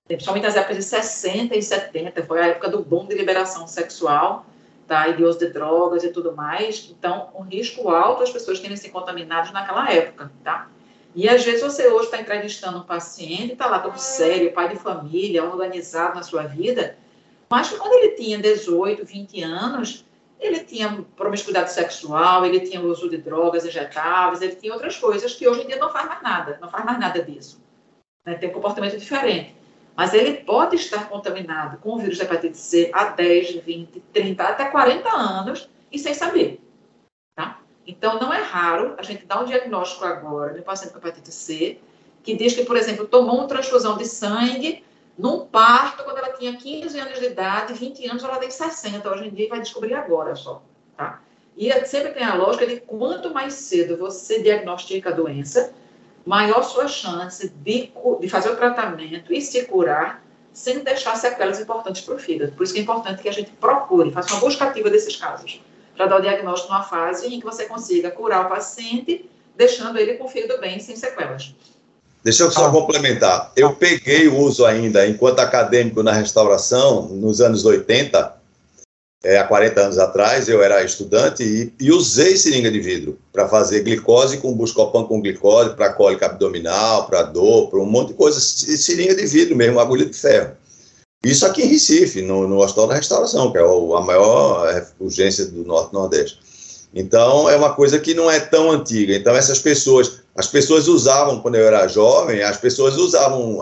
[0.08, 4.46] principalmente nas épocas de 60 e 70, foi a época do boom de liberação sexual,
[4.90, 5.06] tá?
[5.06, 6.90] e de uso de drogas e tudo mais.
[6.90, 10.68] Então, um risco alto as pessoas terem se contaminadas naquela época, tá?
[11.14, 14.76] E às vezes você hoje está entrevistando um paciente, está lá todo sério, pai de
[14.76, 16.96] família, organizado na sua vida,
[17.48, 20.04] mas quando ele tinha 18, 20 anos,
[20.40, 25.46] ele tinha promiscuidade sexual, ele tinha uso de drogas injetáveis, ele tinha outras coisas que
[25.46, 27.62] hoje em dia não faz mais nada, não faz mais nada disso.
[28.26, 28.34] Né?
[28.34, 29.54] Tem um comportamento diferente.
[30.00, 34.42] Mas ele pode estar contaminado com o vírus da hepatite C há 10, 20, 30,
[34.42, 36.58] até 40 anos e sem saber.
[37.86, 41.78] Então, não é raro a gente dar um diagnóstico agora um paciente com hepatite C,
[42.22, 44.82] que diz que, por exemplo, tomou uma transfusão de sangue
[45.18, 49.28] num parto quando ela tinha 15 anos de idade, 20 anos ela tem 60 hoje
[49.28, 50.62] em dia vai descobrir agora só,
[50.96, 51.20] tá?
[51.54, 55.74] E é, sempre tem a lógica de quanto mais cedo você diagnostica a doença,
[56.24, 62.02] maior sua chance de, de fazer o tratamento e se curar sem deixar sequelas importantes
[62.02, 62.52] para o fígado.
[62.52, 65.60] Por isso que é importante que a gente procure, faça uma busca ativa desses casos
[65.96, 70.14] para dar o diagnóstico numa fase em que você consiga curar o paciente, deixando ele
[70.14, 71.54] com o fígado bem, sem sequelas.
[72.22, 72.70] Deixa eu só ah.
[72.70, 73.52] complementar.
[73.56, 78.39] Eu peguei o uso ainda, enquanto acadêmico na restauração, nos anos 80,
[79.22, 83.48] é, há 40 anos atrás, eu era estudante e, e usei seringa de vidro para
[83.48, 88.14] fazer glicose com buscopan com glicose, para cólica abdominal, para dor, para um monte de
[88.14, 88.40] coisa.
[88.40, 90.52] Seringa de vidro mesmo, agulha de ferro.
[91.22, 95.44] Isso aqui em Recife, no, no Hospital da Restauração, que é a maior é, urgência
[95.44, 96.38] do Norte-Nordeste.
[96.94, 99.14] Então, é uma coisa que não é tão antiga.
[99.14, 103.58] Então, essas pessoas, as pessoas usavam, quando eu era jovem, as pessoas usavam,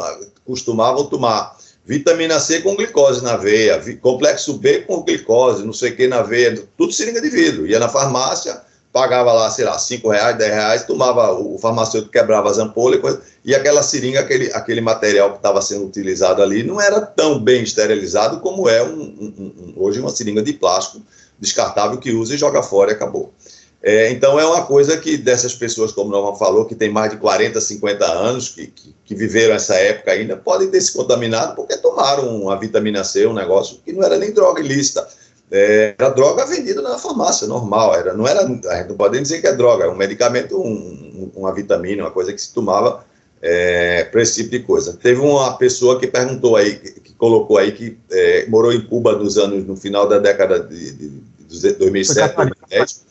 [0.47, 1.57] costumavam tomar
[1.89, 6.21] vitamina C com glicose na veia, complexo B com glicose, não sei o que na
[6.21, 7.67] veia, tudo seringa de vidro.
[7.67, 8.61] Ia na farmácia,
[8.93, 13.01] pagava lá, sei lá, 5 reais, 10 reais, tomava, o farmacêutico quebrava as ampolhas e
[13.01, 17.41] coisa, e aquela seringa, aquele, aquele material que estava sendo utilizado ali, não era tão
[17.41, 21.01] bem esterilizado como é um, um, um, hoje uma seringa de plástico
[21.39, 23.33] descartável que usa e joga fora e acabou.
[23.83, 27.13] É, então é uma coisa que dessas pessoas, como o Norman falou, que tem mais
[27.13, 31.55] de 40, 50 anos, que, que, que, viveram essa época ainda, podem ter se contaminado
[31.55, 35.07] porque tomaram a vitamina C, um negócio que não era nem droga ilícita
[35.51, 37.95] é, era droga vendida na farmácia, normal.
[37.95, 41.31] Era, não era, a gente não pode dizer que é droga, é um medicamento, um,
[41.35, 43.05] uma vitamina, uma coisa que se tomava
[43.41, 44.93] é, para esse tipo de coisa.
[44.95, 49.17] Teve uma pessoa que perguntou aí, que, que colocou aí que é, morou em Cuba
[49.17, 51.09] nos anos, no final da década de, de,
[51.49, 53.05] de 2007, 2010,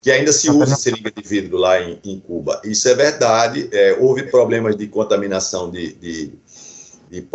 [0.00, 2.60] que ainda se usa seringa de vidro lá em, em Cuba.
[2.64, 6.32] Isso é verdade, é, houve problemas de contaminação de, de,
[7.10, 7.28] de,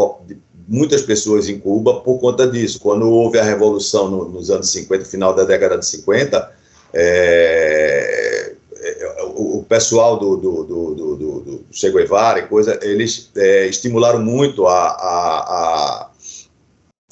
[0.67, 2.79] muitas pessoas em Cuba por conta disso.
[2.79, 6.51] Quando houve a revolução no, nos anos 50, final da década de 50,
[6.93, 13.29] é, é, o, o, pessoal do, do, do, do, do Che Guevara e coisa, eles
[13.35, 16.09] é, estimularam muito a, a,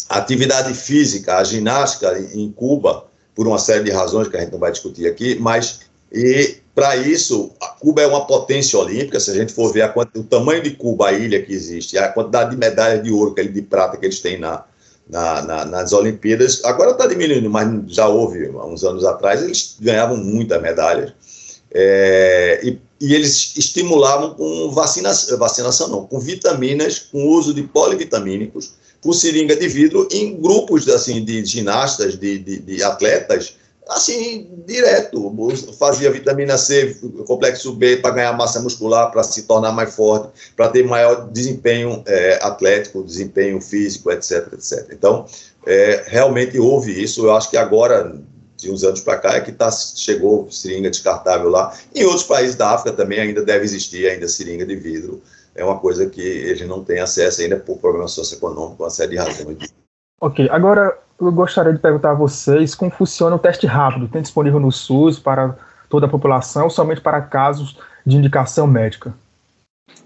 [0.09, 3.05] a, atividade física, a ginástica em, em Cuba,
[3.36, 5.82] por uma série de razões que a gente não vai discutir aqui, mas
[6.13, 9.19] e para isso, Cuba é uma potência olímpica.
[9.19, 12.08] Se a gente for ver a, o tamanho de Cuba, a ilha que existe, a
[12.10, 14.63] quantidade de medalhas de ouro, de prata que eles têm na,
[15.10, 20.17] na, na, nas Olimpíadas, agora está diminuindo, mas já houve, uns anos atrás, eles ganhavam
[20.17, 21.13] muitas medalhas.
[21.72, 28.74] É, e, e, eles estimulavam com vacinação, vacinação não, com vitaminas, com uso de polivitamínicos,
[29.03, 33.57] com seringa de vidro, em grupos assim, de ginastas, de, de, de atletas,
[33.89, 35.31] assim, direto.
[35.77, 40.69] Fazia vitamina C, complexo B para ganhar massa muscular, para se tornar mais forte, para
[40.69, 44.87] ter maior desempenho é, atlético, desempenho físico, etc, etc.
[44.91, 45.25] Então,
[45.67, 47.25] é, realmente houve isso.
[47.25, 48.17] Eu acho que agora,
[48.57, 51.77] de uns anos para cá, é que tá, chegou seringa descartável lá.
[51.93, 55.21] Em outros países da África também ainda deve existir ainda seringa de vidro.
[55.55, 59.17] É uma coisa que eles não têm acesso ainda por problemas socioeconômicos, uma série de
[59.17, 59.73] razões.
[60.19, 64.07] Ok, agora eu gostaria de perguntar a vocês como funciona o teste rápido.
[64.07, 65.55] Tem disponível no SUS para
[65.89, 69.13] toda a população ou somente para casos de indicação médica?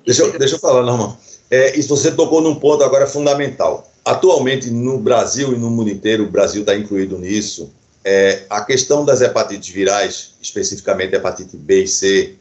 [0.06, 1.16] Deixa eu, deixa eu falar, Norman.
[1.50, 3.90] É, isso você tocou num ponto agora fundamental.
[4.04, 7.72] Atualmente, no Brasil e no mundo inteiro, o Brasil está incluído nisso,
[8.04, 12.36] é, a questão das hepatites virais, especificamente hepatite B e C,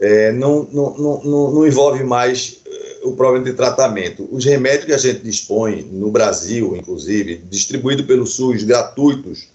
[0.00, 2.62] é, não, não, não, não, envolve mais
[3.02, 4.28] o problema de tratamento.
[4.30, 9.48] Os remédios que a gente dispõe no Brasil, inclusive, distribuído pelo SUS, gratuitos,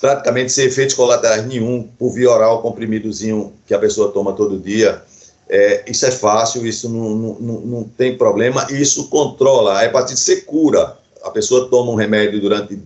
[0.00, 5.02] praticamente sem efeitos colaterais nenhum, por via oral, comprimidozinho que a pessoa toma todo dia,
[5.48, 9.78] é, isso é fácil, isso não, não, não tem problema, isso controla.
[9.78, 10.96] A hepatite C cura.
[11.22, 12.78] A pessoa toma um remédio durante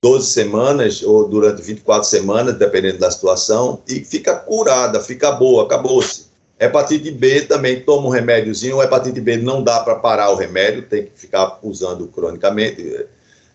[0.00, 6.28] 12 semanas ou durante 24 semanas, dependendo da situação, e fica curada, fica boa, acabou-se.
[6.60, 8.82] Hepatite B também toma um remédiozinho.
[8.82, 13.06] Hepatite B não dá para parar o remédio, tem que ficar usando cronicamente,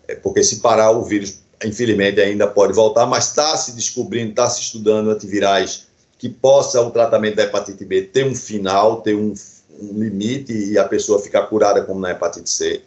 [0.07, 4.49] é, porque se parar o vírus, infelizmente, ainda pode voltar, mas está se descobrindo, está
[4.49, 9.33] se estudando antivirais que possa o tratamento da hepatite B ter um final, ter um,
[9.81, 12.81] um limite e a pessoa ficar curada como na hepatite C.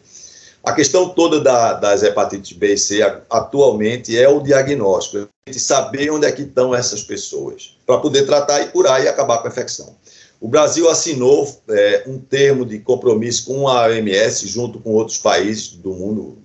[0.67, 6.25] A questão toda da, das hepatites B e C atualmente é o diagnóstico, saber onde
[6.25, 9.95] é que estão essas pessoas, para poder tratar e curar e acabar com a infecção.
[10.41, 15.69] O Brasil assinou é, um termo de compromisso com a OMS, junto com outros países
[15.69, 16.37] do mundo,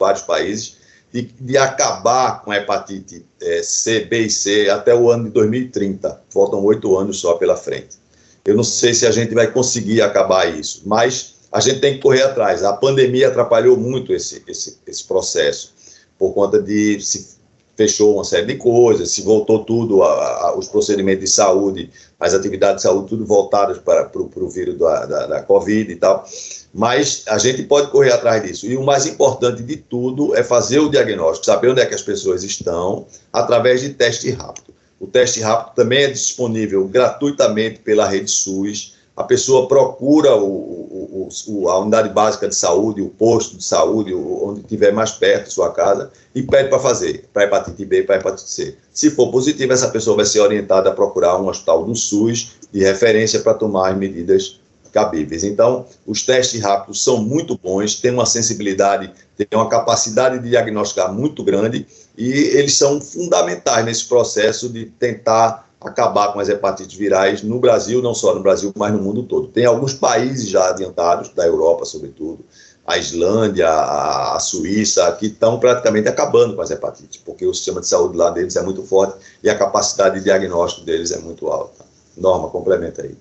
[0.00, 0.76] vários países,
[1.12, 5.30] de, de acabar com a hepatite é, C, B e C até o ano de
[5.32, 6.22] 2030.
[6.30, 7.98] Faltam oito anos só pela frente.
[8.42, 12.00] Eu não sei se a gente vai conseguir acabar isso, mas a gente tem que
[12.00, 12.62] correr atrás.
[12.62, 15.72] A pandemia atrapalhou muito esse, esse, esse processo,
[16.18, 17.34] por conta de se
[17.74, 21.90] fechou uma série de coisas, se voltou tudo, a, a, os procedimentos de saúde,
[22.20, 25.90] as atividades de saúde, tudo voltadas para, para, para o vírus da, da, da, Covid
[25.90, 26.26] e tal.
[26.74, 28.66] Mas a gente pode correr atrás disso.
[28.66, 32.02] E o mais importante de tudo é fazer o diagnóstico, saber onde é que as
[32.02, 34.74] pessoas estão, através de teste rápido.
[35.00, 41.68] O teste rápido também é disponível gratuitamente pela rede SUS a pessoa procura o, o,
[41.68, 45.72] a unidade básica de saúde, o posto de saúde, onde estiver mais perto da sua
[45.72, 48.76] casa, e pede para fazer, para hepatite B para hepatite C.
[48.92, 52.80] Se for positivo, essa pessoa vai ser orientada a procurar um hospital do SUS de
[52.80, 54.60] referência para tomar as medidas
[54.92, 55.44] cabíveis.
[55.44, 61.12] Então, os testes rápidos são muito bons, têm uma sensibilidade, têm uma capacidade de diagnosticar
[61.12, 67.42] muito grande, e eles são fundamentais nesse processo de tentar acabar com as hepatites virais
[67.42, 69.48] no Brasil, não só no Brasil, mas no mundo todo.
[69.48, 72.44] Tem alguns países já adiantados, da Europa, sobretudo,
[72.86, 77.88] a Islândia, a, Suíça, que estão praticamente acabando com as hepatites, porque o sistema de
[77.88, 81.84] saúde lá deles é muito forte e a capacidade de diagnóstico deles é muito alta.
[82.16, 83.16] Norma, complementa aí.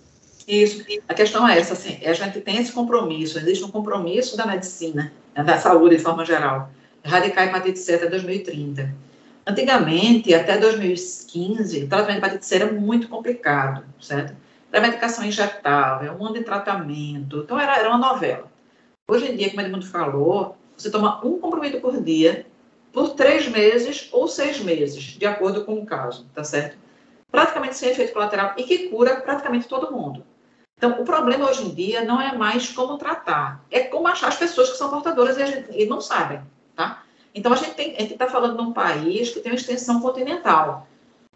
[0.48, 0.86] Isso.
[1.10, 5.12] A questão é essa, assim, a gente tem esse compromisso, existe um compromisso da medicina,
[5.36, 6.70] né, da saúde de forma geral,
[7.04, 9.04] erradicar a hepatite C até 2030.
[9.48, 14.35] Antigamente, até 2015, o tratamento de hepatite C era muito complicado, certo?
[14.71, 18.52] Era medicação injetável, um monte de tratamento, então era, era uma novela.
[19.08, 22.48] Hoje em dia, como o Edmundo falou, você toma um comprimido por dia,
[22.91, 26.75] por três meses ou seis meses, de acordo com o caso, tá certo?
[27.31, 30.25] Praticamente sem efeito colateral e que cura praticamente todo mundo.
[30.75, 34.37] Então, o problema hoje em dia não é mais como tratar, é como achar as
[34.37, 36.41] pessoas que são portadoras e, gente, e não sabem?
[37.36, 40.88] Então, a gente está falando de um país que tem uma extensão continental.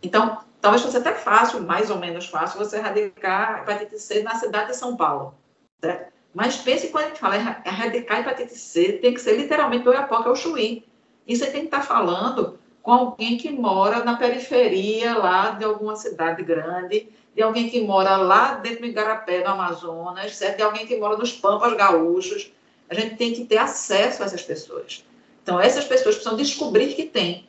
[0.01, 4.69] Então, talvez fosse até fácil, mais ou menos fácil, você erradicar hepatite C na cidade
[4.69, 5.35] de São Paulo.
[5.81, 6.13] Certo?
[6.33, 10.29] Mas pense quando a gente fala erradicar hepatite C, tem que ser literalmente do Iapoca
[10.29, 10.85] ao Chuí.
[11.27, 15.97] E você tem que estar falando com alguém que mora na periferia lá de alguma
[15.97, 20.57] cidade grande, de alguém que mora lá dentro do Igarapé, no Amazonas, certo?
[20.57, 22.53] de alguém que mora nos Pampas Gaúchos.
[22.89, 25.03] A gente tem que ter acesso a essas pessoas.
[25.49, 27.47] Então, essas pessoas precisam descobrir que tem.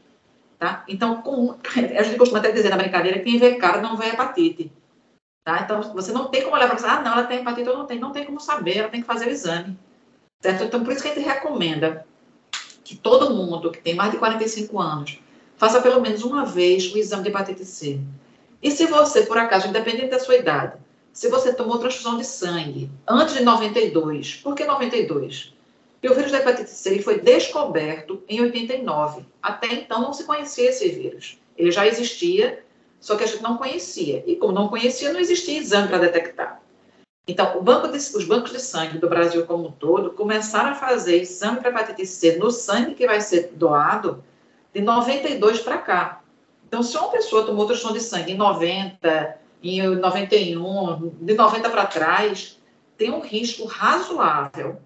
[0.58, 0.84] Tá?
[0.88, 4.72] Então, com, a gente costuma até dizer na brincadeira, quem vê cara não vê hepatite.
[5.44, 5.60] Tá?
[5.60, 7.84] Então, você não tem como olhar para você, ah, não, ela tem hepatite ou não
[7.84, 7.98] tem.
[7.98, 9.78] Não tem como saber, ela tem que fazer o exame.
[10.40, 10.64] Certo?
[10.64, 12.06] Então, por isso que a gente recomenda
[12.82, 15.18] que todo mundo que tem mais de 45 anos
[15.58, 18.00] faça pelo menos uma vez o exame de hepatite C.
[18.62, 20.78] E se você, por acaso, independente da sua idade,
[21.12, 25.52] se você tomou transfusão de sangue antes de 92, por que 92?
[26.00, 29.26] Porque o vírus da hepatite C foi descoberto em 89.
[29.42, 31.38] Até então não se conhecia esse vírus.
[31.58, 32.64] Ele já existia,
[32.98, 34.24] só que a gente não conhecia.
[34.26, 36.62] E como não conhecia, não existia exame para detectar.
[37.28, 41.20] Então, banco de, os bancos de sangue do Brasil como um todo começaram a fazer
[41.20, 44.24] exame para hepatite C no sangue que vai ser doado
[44.72, 46.22] de 92 para cá.
[46.66, 51.84] Então, se uma pessoa tomou transfusão de sangue em 90, em 91, de 90 para
[51.84, 52.58] trás,
[52.96, 54.78] tem um risco razoável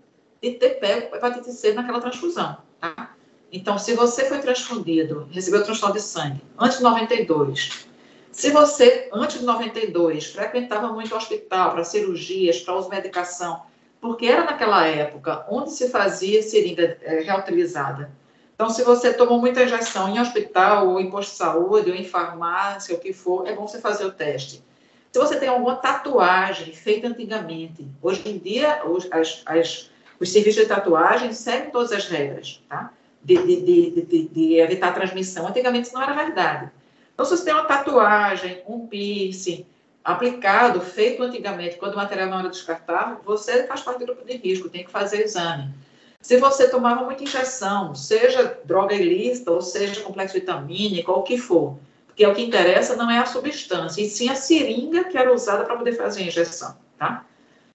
[0.53, 2.59] de ter pego hepatite C naquela transfusão.
[2.81, 3.15] Tá?
[3.53, 7.87] Então, se você foi transfundido, recebeu transfusão de sangue antes de 92,
[8.33, 13.63] se você, antes de 92, frequentava muito o hospital para cirurgias, para uso de medicação,
[14.01, 18.11] porque era naquela época onde se fazia seringa é, reutilizada,
[18.55, 22.05] então, se você tomou muita injeção em hospital, ou em posto de saúde, ou em
[22.05, 24.63] farmácia, o que for, é bom você fazer o teste.
[25.11, 28.81] Se você tem alguma tatuagem feita antigamente, hoje em dia,
[29.11, 29.91] as, as,
[30.21, 32.93] os serviços de tatuagem seguem todas as regras, tá?
[33.23, 35.49] De, de, de, de, evitar transmissão.
[35.49, 36.71] Antigamente isso não era verdade.
[37.13, 39.65] Então, se você tem uma tatuagem, um piercing
[40.05, 44.37] aplicado, feito antigamente, quando o material não era descartável, você faz parte do grupo de
[44.37, 45.73] risco, tem que fazer exame.
[46.21, 51.39] Se você tomava muita injeção, seja droga ilícita ou seja complexo vitamínico, ou o que
[51.39, 55.33] for, porque o que interessa não é a substância, e sim a seringa que era
[55.33, 57.25] usada para poder fazer a injeção, tá?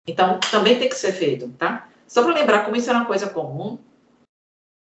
[0.07, 1.88] Então, também tem que ser feito, tá?
[2.09, 3.77] Só para lembrar como isso era uma coisa comum,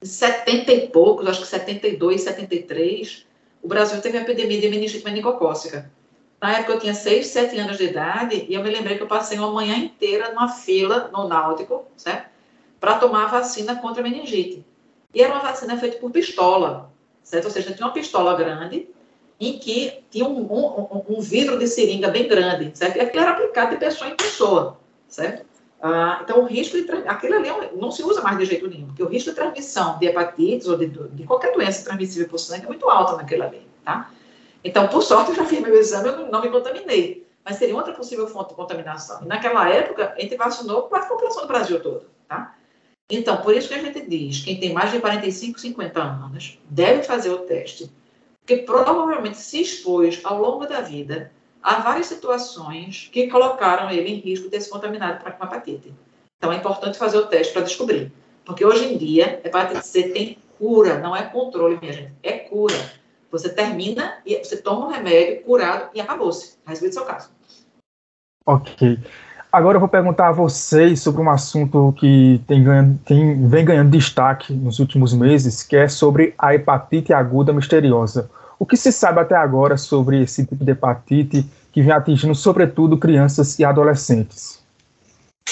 [0.01, 3.27] 70 e poucos, acho que 72, 73,
[3.61, 5.91] o Brasil teve a epidemia de meningite meningocócica.
[6.41, 9.09] Na época eu tinha 6, 7 anos de idade e eu me lembrei que eu
[9.09, 12.31] passei uma manhã inteira numa fila no Náutico, certo?
[12.79, 14.65] para tomar vacina contra a meningite.
[15.13, 16.93] E era uma vacina feita por pistola,
[17.25, 17.47] certo?
[17.47, 18.89] Ou seja, tinha uma pistola grande
[19.41, 22.97] em que tinha um, um, um vidro de seringa bem grande, certo?
[22.97, 25.45] E aquilo era aplicado de pessoa em pessoa, certo?
[25.81, 28.89] Ah, então, o risco de aquilo ali é não se usa mais de jeito nenhum,
[28.89, 32.65] porque o risco de transmissão de hepatites ou de, de qualquer doença transmissível por sangue
[32.65, 34.11] é muito alto naquilo ali, tá?
[34.65, 37.93] Então, por sorte, eu já fiz meu exame, eu não me contaminei, mas seria outra
[37.93, 39.23] possível fonte de contaminação.
[39.23, 42.57] E naquela época, a gente vacinou quase a população do Brasil todo, tá?
[43.09, 47.05] Então, por isso que a gente diz, quem tem mais de 45, 50 anos, deve
[47.05, 47.91] fazer o teste,
[48.41, 51.31] porque provavelmente se expôs ao longo da vida
[51.63, 55.93] a várias situações que colocaram ele em risco de ser contaminado para hepatite.
[56.37, 58.13] Então, é importante fazer o teste para descobrir.
[58.45, 62.75] Porque hoje em dia, hepatite C tem cura, não é controle, minha gente, é cura.
[63.31, 66.57] Você termina e você toma um remédio curado e acabou-se.
[66.67, 67.31] Resolvido o seu caso.
[68.47, 68.99] Ok.
[69.51, 72.65] Agora eu vou perguntar a vocês sobre um assunto que tem,
[73.05, 78.31] tem, vem ganhando destaque nos últimos meses, que é sobre a hepatite aguda misteriosa.
[78.59, 82.99] O que se sabe até agora sobre esse tipo de hepatite que vem atingindo, sobretudo,
[82.99, 84.59] crianças e adolescentes?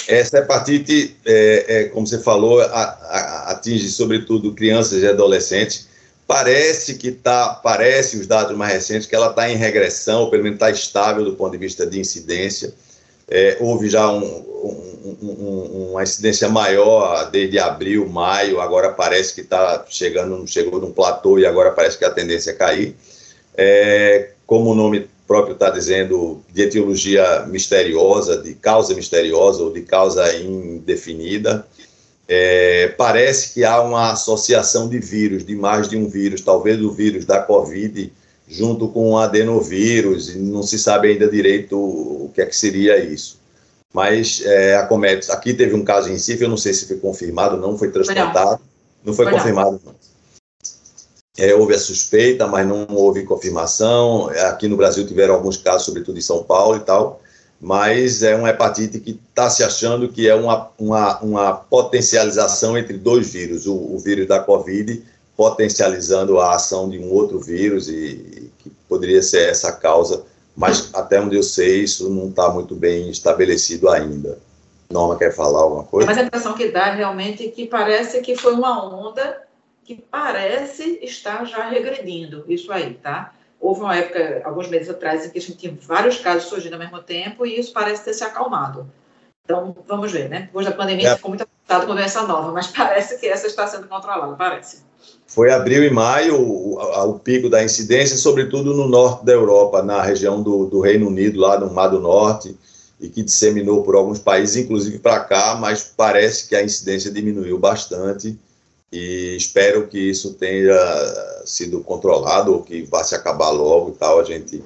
[0.07, 5.87] Essa hepatite, é, é, como você falou, a, a, atinge sobretudo crianças e adolescentes.
[6.27, 10.43] Parece que está, parece os dados mais recentes que ela está em regressão, ou pelo
[10.43, 12.73] menos está estável do ponto de vista de incidência.
[13.29, 14.45] É, houve já um,
[15.21, 20.91] um, um, uma incidência maior desde abril, maio, agora parece que está chegando, chegou num
[20.91, 22.95] platô e agora parece que a tendência é cair.
[23.55, 29.81] É, como o nome próprio está dizendo, de etiologia misteriosa, de causa misteriosa ou de
[29.81, 31.67] causa indefinida.
[32.29, 36.91] É, parece que há uma associação de vírus, de mais de um vírus, talvez o
[36.91, 38.11] vírus da Covid
[38.47, 42.97] junto com o adenovírus, e não se sabe ainda direito o que é que seria
[42.97, 43.36] isso.
[43.97, 46.97] Mas é, a Comex, aqui teve um caso em Recife, eu não sei se foi
[46.97, 48.61] confirmado, não foi transplantado,
[49.03, 49.81] não foi, foi confirmado.
[49.83, 49.95] Não.
[51.35, 54.29] É, houve a suspeita, mas não houve confirmação.
[54.49, 57.23] Aqui no Brasil tiveram alguns casos, sobretudo em São Paulo e tal,
[57.59, 62.99] mas é uma hepatite que está se achando que é uma, uma, uma potencialização entre
[62.99, 65.03] dois vírus, o, o vírus da Covid
[65.35, 70.23] potencializando a ação de um outro vírus e que poderia ser essa a causa,
[70.57, 74.39] mas até onde eu sei isso não está muito bem estabelecido ainda.
[74.89, 76.07] Norma quer falar alguma coisa?
[76.07, 79.43] Mas a impressão que dá realmente que parece que foi uma onda
[79.83, 83.33] que parece estar já regredindo, isso aí, tá?
[83.59, 86.79] Houve uma época, alguns meses atrás, em que a gente tinha vários casos surgindo ao
[86.79, 88.89] mesmo tempo e isso parece ter se acalmado.
[89.43, 90.41] Então, vamos ver, né?
[90.41, 91.15] Depois da pandemia, é.
[91.15, 94.86] ficou muito afetado com doença nova, mas parece que essa está sendo controlada, parece.
[95.27, 100.01] Foi abril e maio o, o, pico da incidência, sobretudo no norte da Europa, na
[100.01, 102.57] região do, do Reino Unido, lá no Mar do Norte,
[102.99, 107.59] e que disseminou por alguns países, inclusive para cá, mas parece que a incidência diminuiu
[107.59, 108.39] bastante
[108.91, 110.75] e espero que isso tenha
[111.45, 114.19] sido controlado ou que vá se acabar logo e tal.
[114.19, 114.63] A gente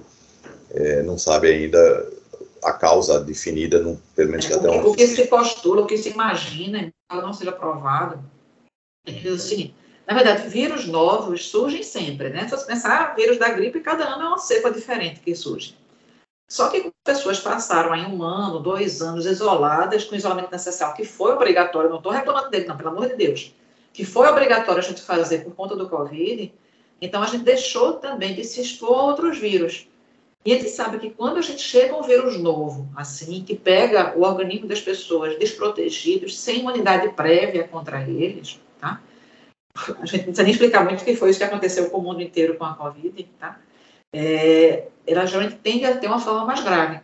[0.69, 2.07] é, não sabe ainda
[2.63, 4.85] a causa definida, no, pelo menos é, até um...
[4.85, 8.23] O que se postula, o que se imagina, ela não seja provado,
[9.07, 9.73] é o seguinte,
[10.11, 12.43] na verdade, vírus novos surgem sempre, né?
[12.43, 15.73] Se você pensar, vírus da gripe, cada ano é uma cepa diferente que surge.
[16.49, 21.31] Só que pessoas passaram aí um ano, dois anos isoladas, com isolamento necessário, que foi
[21.31, 23.55] obrigatório, não estou reclamando dele, não, pelo amor de Deus,
[23.93, 26.53] que foi obrigatório a gente fazer por conta do Covid,
[27.01, 29.87] então a gente deixou também de se expor a outros vírus.
[30.43, 33.55] E a gente sabe que quando a gente chega a um vírus novo, assim, que
[33.55, 39.01] pega o organismo das pessoas desprotegidos, sem imunidade prévia contra eles, tá?
[39.75, 42.21] A gente não precisa nem explicar muito que foi isso que aconteceu com o mundo
[42.21, 43.59] inteiro com a Covid, tá?
[44.13, 46.99] É, ela geralmente tende a ter uma forma mais grave.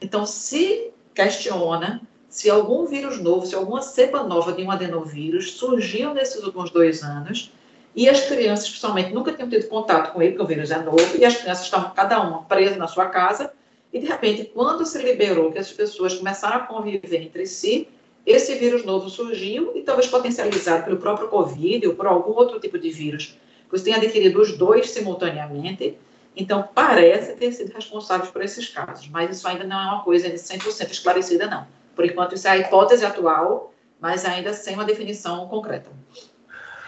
[0.00, 6.12] Então, se questiona se algum vírus novo, se alguma cepa nova de um adenovírus surgiu
[6.12, 7.50] nesses últimos dois anos
[7.94, 11.16] e as crianças, principalmente, nunca tinham tido contato com ele, porque o vírus é novo,
[11.18, 13.50] e as crianças estavam cada uma presa na sua casa,
[13.90, 17.88] e de repente, quando se liberou, que as pessoas começaram a conviver entre si,
[18.26, 22.76] esse vírus novo surgiu e talvez potencializado pelo próprio Covid ou por algum outro tipo
[22.76, 23.38] de vírus,
[23.70, 25.96] você tem adquirido os dois simultaneamente,
[26.36, 30.28] então parece ter sido responsáveis por esses casos, mas isso ainda não é uma coisa
[30.28, 31.66] 100% esclarecida, não.
[31.94, 35.88] Por enquanto, isso é a hipótese atual, mas ainda sem uma definição concreta.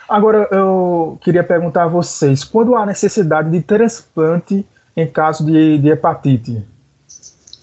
[0.09, 4.67] Agora, eu queria perguntar a vocês: quando há necessidade de transplante
[4.97, 6.67] em caso de, de hepatite?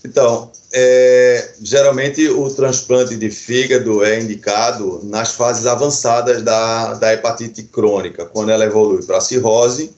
[0.03, 7.63] Então, é, geralmente o transplante de fígado é indicado nas fases avançadas da, da hepatite
[7.63, 9.93] crônica, quando ela evolui para cirrose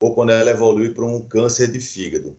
[0.00, 2.36] ou quando ela evolui para um câncer de fígado.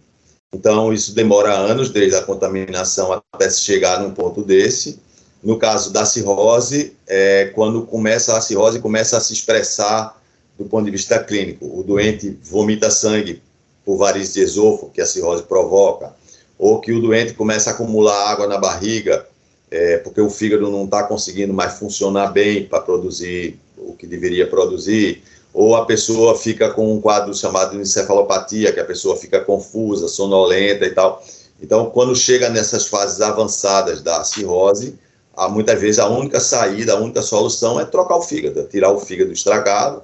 [0.52, 4.98] Então, isso demora anos, desde a contaminação até se chegar num ponto desse.
[5.42, 10.20] No caso da cirrose, é quando começa a cirrose começa a se expressar
[10.58, 11.66] do ponto de vista clínico.
[11.78, 13.42] O doente vomita sangue
[13.84, 16.14] por varizes de esôfago, que a cirrose provoca,
[16.60, 19.26] ou que o doente começa a acumular água na barriga,
[19.70, 24.46] é, porque o fígado não está conseguindo mais funcionar bem para produzir o que deveria
[24.46, 25.22] produzir,
[25.54, 30.06] ou a pessoa fica com um quadro chamado de encefalopatia, que a pessoa fica confusa,
[30.06, 31.24] sonolenta e tal.
[31.62, 34.98] Então, quando chega nessas fases avançadas da cirrose,
[35.34, 39.00] há, muitas vezes a única saída, a única solução é trocar o fígado, tirar o
[39.00, 40.02] fígado estragado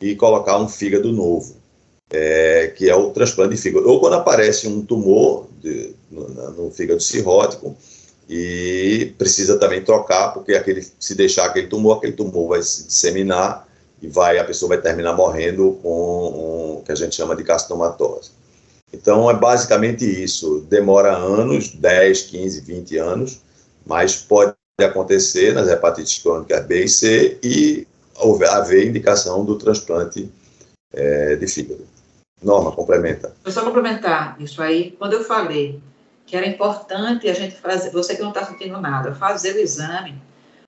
[0.00, 1.54] e colocar um fígado novo,
[2.10, 3.88] é, que é o transplante de fígado.
[3.88, 7.76] Ou quando aparece um tumor de, no, no, fígado cirrótico
[8.28, 13.68] e precisa também trocar, porque aquele, se deixar aquele tumor, aquele tumor vai se disseminar
[14.00, 18.30] e vai a pessoa vai terminar morrendo com o que a gente chama de carcinomatose.
[18.92, 23.40] Então é basicamente isso, demora anos, 10, 15, 20 anos,
[23.86, 27.86] mas pode acontecer nas hepatites crônicas B e C e
[28.50, 30.30] haver indicação do transplante
[30.92, 31.91] é, de fígado.
[32.42, 33.34] Norma, complementa.
[33.42, 34.92] Vou só complementar isso aí.
[34.92, 35.80] Quando eu falei
[36.26, 40.20] que era importante a gente fazer, você que não está sentindo nada, fazer o exame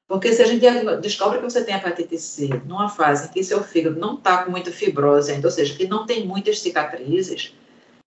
[0.06, 0.64] porque se a gente
[1.00, 4.50] descobre que você tem hepatite C numa fase em que seu fígado não está com
[4.50, 7.54] muita fibrose ainda, ou seja, que não tem muitas cicatrizes,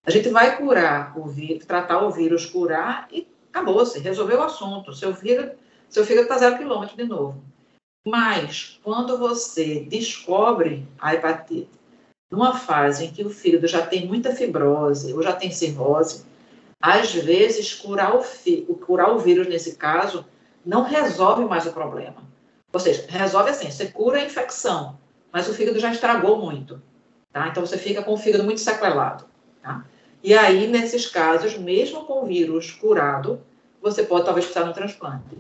[0.06, 4.94] a gente vai curar o vírus, tratar o vírus, curar e acabou-se, resolveu o assunto.
[4.94, 5.52] Seu fígado
[5.90, 7.42] seu fígado está zero quilômetro de novo.
[8.06, 11.70] Mas, quando você descobre a hepatite
[12.30, 16.26] numa fase em que o fígado já tem muita fibrose ou já tem cirrose,
[16.82, 18.24] às vezes curar o,
[18.76, 20.26] curar o vírus nesse caso
[20.66, 22.28] não resolve mais o problema.
[22.72, 24.98] Ou seja, resolve assim, você cura a infecção,
[25.32, 26.82] mas o fígado já estragou muito,
[27.32, 27.48] tá?
[27.48, 29.26] Então você fica com o fígado muito sequelado,
[29.64, 29.86] tá?
[30.24, 33.42] E aí, nesses casos, mesmo com o vírus curado,
[33.82, 35.38] você pode talvez precisar de um transplante.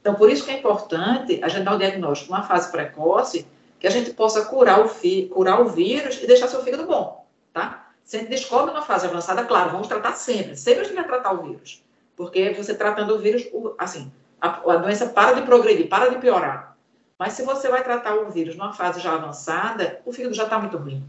[0.00, 3.46] Então, por isso que é importante a gente dar o diagnóstico numa fase precoce,
[3.78, 4.90] que a gente possa curar o,
[5.28, 7.88] curar o vírus e deixar seu fígado bom, tá?
[8.04, 11.04] Se a gente descobre numa fase avançada, claro, vamos tratar sempre, sempre a gente vai
[11.04, 11.84] tratar o vírus,
[12.16, 13.46] porque você tratando o vírus,
[13.78, 14.10] assim,
[14.40, 16.76] a, a doença para de progredir, para de piorar.
[17.18, 20.58] Mas se você vai tratar o vírus numa fase já avançada, o fígado já está
[20.58, 21.04] muito ruim.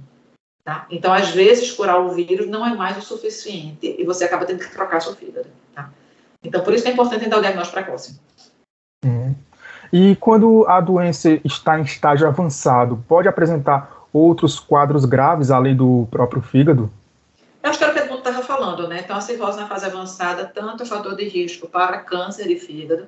[0.63, 0.87] Tá?
[0.89, 4.59] Então, às vezes, curar o vírus não é mais o suficiente e você acaba tendo
[4.59, 5.47] que trocar seu fígado.
[5.73, 5.91] Tá?
[6.43, 8.19] Então, por isso que é importante dar o diagnóstico precoce.
[9.91, 16.07] E quando a doença está em estágio avançado, pode apresentar outros quadros graves além do
[16.11, 16.91] próprio fígado?
[17.61, 19.01] Que era o que o mundo estava falando, né?
[19.03, 23.07] Então, a cirrose na fase avançada, tanto é fator de risco para câncer de fígado,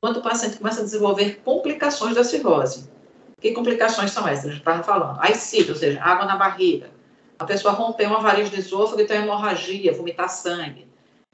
[0.00, 2.88] quanto o paciente começa a desenvolver complicações da cirrose.
[3.40, 4.46] Que complicações são essas?
[4.46, 5.18] A gente estava falando.
[5.20, 6.88] Ascite, ou seja, água na barriga.
[7.38, 10.85] A pessoa romper uma varizes de esôfago e ter hemorragia, vomitar sangue.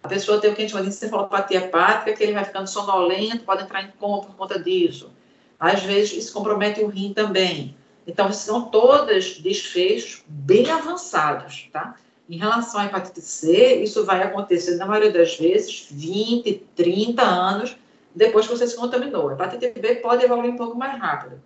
[0.03, 2.66] A pessoa tem o que a gente chama de encefalopatia hepática, que ele vai ficando
[2.66, 5.12] sonolento, pode entrar em coma por conta disso.
[5.59, 7.76] Às vezes, isso compromete o rim também.
[8.05, 11.94] Então, são todas desfechos bem avançados, tá?
[12.28, 17.76] Em relação à hepatite C, isso vai acontecer, na maioria das vezes, 20, 30 anos
[18.14, 19.28] depois que você se contaminou.
[19.28, 21.40] A hepatite B pode evoluir um pouco mais rápido,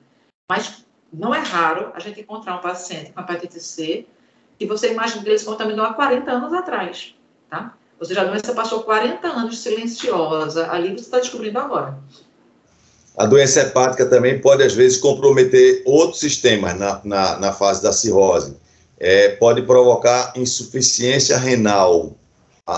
[0.48, 4.06] mas não é raro a gente encontrar um paciente com hepatite C
[4.58, 7.14] que você imagina que ele se contaminou há 40 anos atrás,
[7.50, 7.76] tá?
[7.98, 11.98] Ou seja, a doença passou 40 anos silenciosa, ali você está descobrindo agora.
[13.16, 17.90] A doença hepática também pode, às vezes, comprometer outros sistemas na, na, na fase da
[17.90, 18.56] cirrose.
[18.98, 22.14] É, pode provocar insuficiência renal,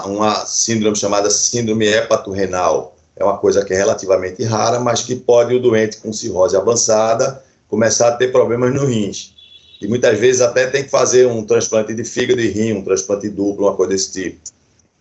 [0.05, 2.97] uma síndrome chamada síndrome hepatorrenal.
[3.17, 7.43] É uma coisa que é relativamente rara, mas que pode o doente com cirrose avançada
[7.67, 9.35] começar a ter problemas no rins.
[9.81, 13.29] E muitas vezes até tem que fazer um transplante de fígado e rim, um transplante
[13.29, 14.41] duplo, uma coisa desse tipo.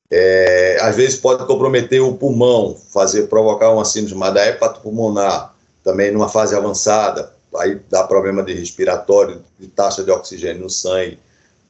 [0.10, 5.53] É, às vezes pode comprometer o pulmão, fazer provocar uma síndrome chamada hepatopulmonar,
[5.84, 11.20] também numa fase avançada, aí dá problema de respiratório, de taxa de oxigênio no sangue.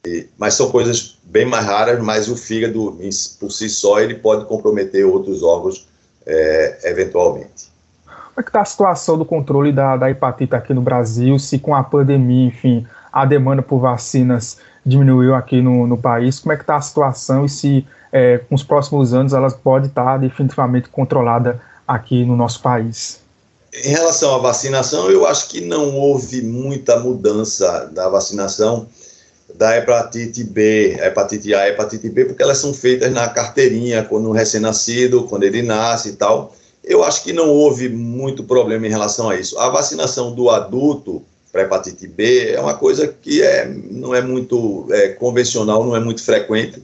[0.06, 2.96] E, mas são coisas bem mais raras, mas o fígado
[3.40, 5.88] por si só ele pode comprometer outros órgãos
[6.24, 7.68] é, eventualmente.
[8.06, 11.58] Como é que está a situação do controle da, da hepatite aqui no Brasil, se
[11.58, 16.56] com a pandemia, enfim, a demanda por vacinas diminuiu aqui no, no país, como é
[16.56, 20.88] que está a situação e se é, com os próximos anos ela pode estar definitivamente
[20.88, 23.20] controlada aqui no nosso país.
[23.72, 28.88] Em relação à vacinação, eu acho que não houve muita mudança da vacinação
[29.54, 34.32] da hepatite B, hepatite A hepatite B, porque elas são feitas na carteirinha, quando um
[34.32, 36.54] recém-nascido, quando ele nasce e tal.
[36.84, 39.58] Eu acho que não houve muito problema em relação a isso.
[39.58, 44.86] A vacinação do adulto para hepatite B é uma coisa que é, não é muito
[44.90, 46.82] é, convencional, não é muito frequente,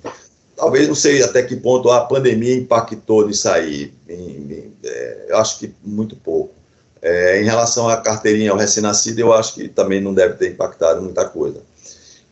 [0.65, 3.93] talvez não sei até que ponto a pandemia impactou nisso aí.
[4.09, 6.55] Em, em, é, eu acho que muito pouco.
[7.03, 11.03] É, em relação à carteirinha ao recém-nascido, eu acho que também não deve ter impactado
[11.03, 11.61] muita coisa.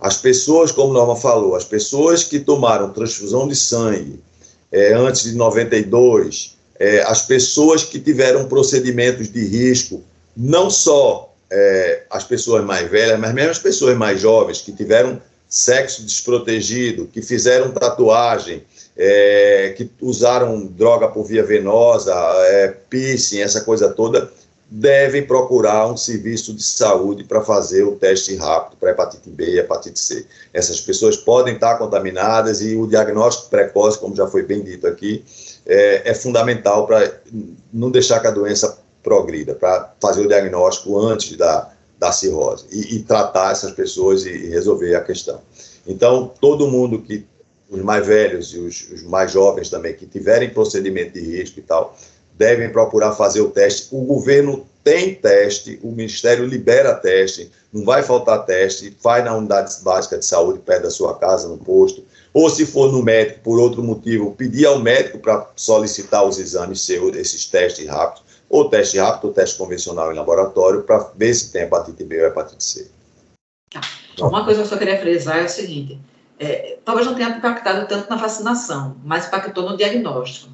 [0.00, 4.18] As pessoas, como Norma falou, as pessoas que tomaram transfusão de sangue
[4.72, 10.02] é, antes de 92, é, as pessoas que tiveram procedimentos de risco,
[10.34, 15.20] não só é, as pessoas mais velhas, mas mesmo as pessoas mais jovens que tiveram
[15.52, 18.64] sexo desprotegido, que fizeram tatuagem,
[18.96, 24.32] é, que usaram droga por via venosa, é, piercing, essa coisa toda,
[24.70, 29.58] devem procurar um serviço de saúde para fazer o teste rápido para hepatite B e
[29.58, 30.26] hepatite C.
[30.54, 35.22] Essas pessoas podem estar contaminadas e o diagnóstico precoce, como já foi bem dito aqui,
[35.66, 37.20] é, é fundamental para
[37.70, 41.70] não deixar que a doença progrida, para fazer o diagnóstico antes da,
[42.02, 45.40] da cirrose e, e tratar essas pessoas e, e, resolver a questão.
[45.86, 47.24] Então, todo mundo que,
[47.70, 51.62] os mais velhos e os, os mais jovens também, que tiverem procedimento de risco e
[51.62, 51.96] tal,
[52.34, 53.86] devem procurar fazer o teste.
[53.92, 59.72] O governo tem teste, o Ministério libera teste, não vai faltar teste, vai na unidade
[59.82, 63.60] básica de saúde perto da sua casa, no posto, ou se for no médico por
[63.60, 68.98] outro motivo, pedir ao médico para solicitar os exames seus, esses testes rápidos, ou teste
[68.98, 72.90] rápido, ou teste convencional em laboratório, para ver se tem hepatite B ou hepatite C.
[73.72, 73.80] Tá.
[74.20, 75.98] Uma coisa que eu só queria frisar é o seguinte:
[76.38, 80.52] é, talvez não tenha impactado tanto na vacinação, mas impactou no diagnóstico.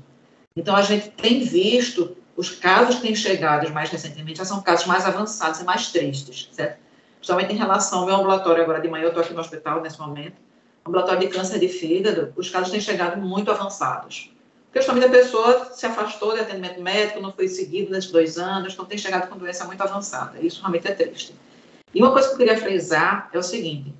[0.56, 4.86] Então, a gente tem visto os casos que têm chegado mais recentemente já são casos
[4.86, 6.78] mais avançados e mais tristes, certo?
[7.16, 9.98] Principalmente em relação ao meu ambulatório agora de manhã, eu estou aqui no hospital nesse
[9.98, 10.36] momento,
[10.86, 14.30] ambulatório de câncer de fígado, os casos têm chegado muito avançados.
[14.68, 18.76] Porque justamente a pessoa se afastou de atendimento médico, não foi seguido nesses dois anos,
[18.76, 20.38] não tem chegado com doença muito avançada.
[20.40, 21.34] Isso realmente é triste.
[21.94, 23.94] E uma coisa que eu queria frisar é o seguinte: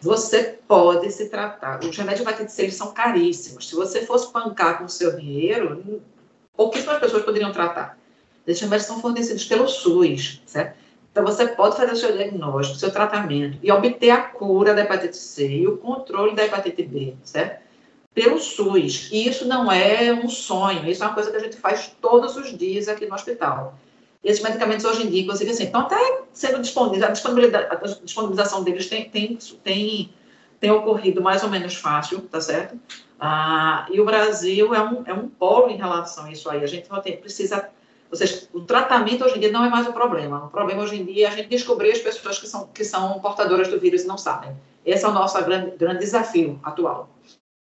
[0.00, 1.80] você pode se tratar.
[1.84, 3.68] Os remédios de hepatite C são caríssimos.
[3.68, 6.02] Se você fosse pancar com o seu dinheiro,
[6.56, 7.98] pouquíssimas pessoas poderiam tratar.
[8.46, 10.76] Esses remédios são fornecidos pelo SUS, certo?
[11.10, 14.82] Então, você pode fazer o seu diagnóstico, o seu tratamento e obter a cura da
[14.82, 17.65] hepatite C e o controle da hepatite B, certo?
[18.16, 19.10] Pelo SUS.
[19.12, 22.34] E isso não é um sonho, isso é uma coisa que a gente faz todos
[22.34, 23.74] os dias aqui no hospital.
[24.24, 29.10] Esses medicamentos hoje em dia, inclusive, assim, estão até sendo disponibilizados, a disponibilização deles tem,
[29.10, 30.10] tem, tem
[30.58, 32.80] tem ocorrido mais ou menos fácil, tá certo?
[33.20, 36.64] Ah, e o Brasil é um, é um polo em relação a isso aí.
[36.64, 37.68] A gente tem, precisa.
[38.10, 40.46] Ou seja, o tratamento hoje em dia não é mais o problema.
[40.46, 43.20] O problema hoje em dia é a gente descobrir as pessoas que são, que são
[43.20, 44.56] portadoras do vírus e não sabem.
[44.84, 47.10] Esse é o nosso grande, grande desafio atual.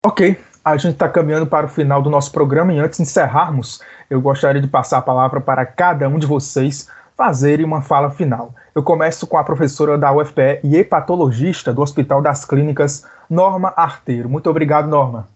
[0.06, 3.82] Ok, a gente está caminhando para o final do nosso programa e antes de encerrarmos,
[4.10, 8.54] eu gostaria de passar a palavra para cada um de vocês fazerem uma fala final.
[8.76, 14.30] Eu começo com a professora da UFPE e hepatologista do Hospital das Clínicas, Norma Arteiro.
[14.30, 15.28] Muito obrigado, Norma.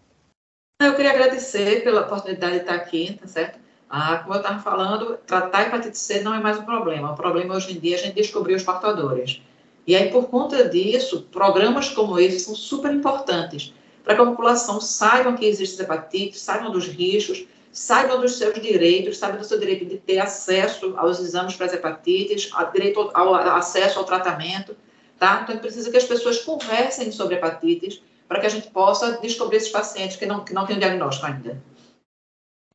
[0.80, 3.60] Eu queria agradecer pela oportunidade de estar aqui, tá certo?
[3.90, 7.12] Ah, como eu estava falando, tratar hepatite C não é mais um problema.
[7.12, 9.42] O problema hoje em dia é a gente descobrir os portadores.
[9.86, 13.74] E aí, por conta disso, programas como esse são super importantes
[14.04, 19.18] para que a população saiba que existem hepatites, saibam dos riscos, saibam dos seus direitos,
[19.18, 23.34] saibam do seu direito de ter acesso aos exames para as hepatites, a direito ao,
[23.34, 24.76] ao acesso ao tratamento,
[25.18, 25.42] tá?
[25.44, 29.70] Então, precisa que as pessoas conversem sobre hepatites para que a gente possa descobrir esses
[29.70, 31.62] pacientes que não, que não têm diagnóstico ainda.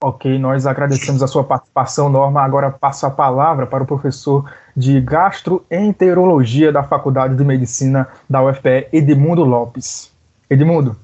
[0.03, 2.43] Ok, nós agradecemos a sua participação, Norma.
[2.43, 8.89] Agora passo a palavra para o professor de gastroenterologia da Faculdade de Medicina da UFPE,
[8.93, 10.13] Edmundo Lopes.
[10.51, 10.95] Edmundo.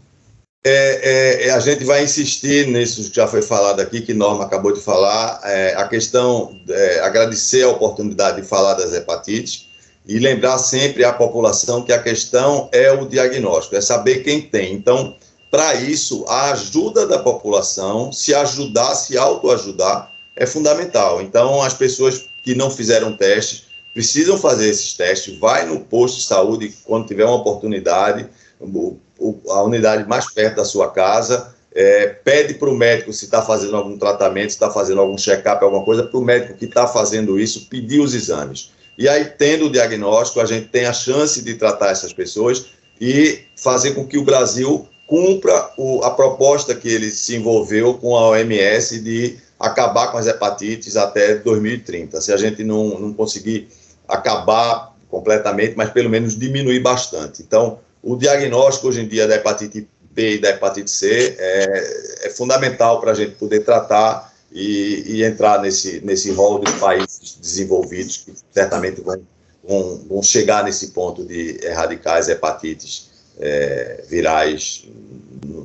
[0.64, 4.72] É, é, a gente vai insistir nisso que já foi falado aqui, que Norma acabou
[4.72, 9.66] de falar, é, a questão, é, agradecer a oportunidade de falar das hepatites,
[10.06, 14.72] e lembrar sempre à população que a questão é o diagnóstico, é saber quem tem.
[14.72, 15.16] Então,
[15.50, 21.20] para isso, a ajuda da população, se ajudar, se autoajudar, é fundamental.
[21.20, 26.24] Então, as pessoas que não fizeram testes precisam fazer esses testes, vai no posto de
[26.24, 28.28] saúde quando tiver uma oportunidade,
[29.48, 33.76] a unidade mais perto da sua casa, é, pede para o médico se está fazendo
[33.76, 37.40] algum tratamento, se está fazendo algum check-up, alguma coisa, para o médico que está fazendo
[37.40, 38.72] isso pedir os exames.
[38.98, 42.66] E aí, tendo o diagnóstico, a gente tem a chance de tratar essas pessoas
[43.00, 48.16] e fazer com que o Brasil cumpra o, a proposta que ele se envolveu com
[48.16, 52.20] a OMS de acabar com as hepatites até 2030.
[52.20, 53.68] Se a gente não, não conseguir
[54.06, 57.42] acabar completamente, mas pelo menos diminuir bastante.
[57.42, 62.30] Então, o diagnóstico hoje em dia da hepatite B e da hepatite C é, é
[62.30, 68.18] fundamental para a gente poder tratar e, e, entrar nesse, nesse rol dos países desenvolvidos
[68.18, 69.22] que certamente vão,
[69.66, 74.86] vão, vão chegar nesse ponto de erradicar as hepatites é, virais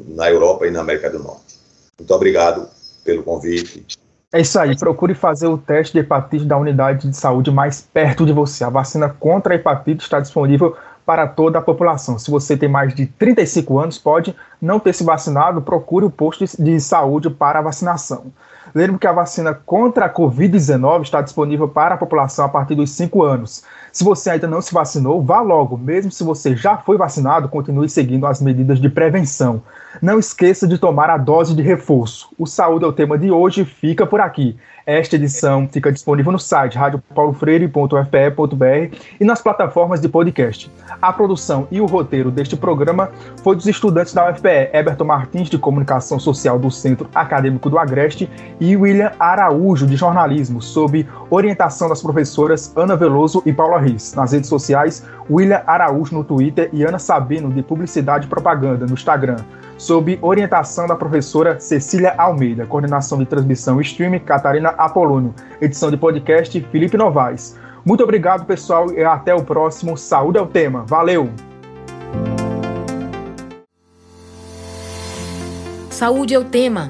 [0.08, 1.56] na Europa e na América do Norte.
[2.00, 2.70] Muito obrigado
[3.04, 3.86] pelo convite.
[4.32, 8.26] É isso aí, procure fazer o teste de hepatite da unidade de saúde mais perto
[8.26, 8.64] de você.
[8.64, 10.76] A vacina contra a hepatite está disponível
[11.08, 12.20] para toda a população.
[12.20, 16.44] Se você tem mais de 35 anos, pode não ter se vacinado, procure o posto
[16.62, 18.26] de saúde para a vacinação.
[18.74, 22.92] Lembre que a vacina contra a Covid-19 está disponível para a população a partir dos
[22.92, 23.64] 5 anos.
[23.92, 25.78] Se você ainda não se vacinou, vá logo.
[25.78, 29.64] Mesmo se você já foi vacinado, continue seguindo as medidas de prevenção.
[30.02, 32.30] Não esqueça de tomar a dose de reforço.
[32.38, 34.58] O Saúde é o tema de hoje, fica por aqui.
[34.88, 40.72] Esta edição fica disponível no site radiopaulofreire.fpe.br e nas plataformas de podcast.
[41.02, 43.12] A produção e o roteiro deste programa
[43.44, 48.30] foi dos estudantes da UFPE, Eberton Martins, de Comunicação Social do Centro Acadêmico do Agreste,
[48.60, 54.14] e William Araújo, de Jornalismo, sob orientação das professoras Ana Veloso e Paula Riz.
[54.14, 58.94] Nas redes sociais, William Araújo no Twitter e Ana Sabino, de Publicidade e Propaganda, no
[58.94, 59.38] Instagram
[59.78, 65.98] sob orientação da professora Cecília Almeida, coordenação de transmissão e streaming Catarina Apolônio, edição de
[65.98, 67.58] podcast Felipe Novaes.
[67.86, 69.96] Muito obrigado, pessoal, e até o próximo.
[69.96, 70.84] Saúde é o tema.
[70.86, 71.30] Valeu!
[75.90, 76.90] Saúde é o tema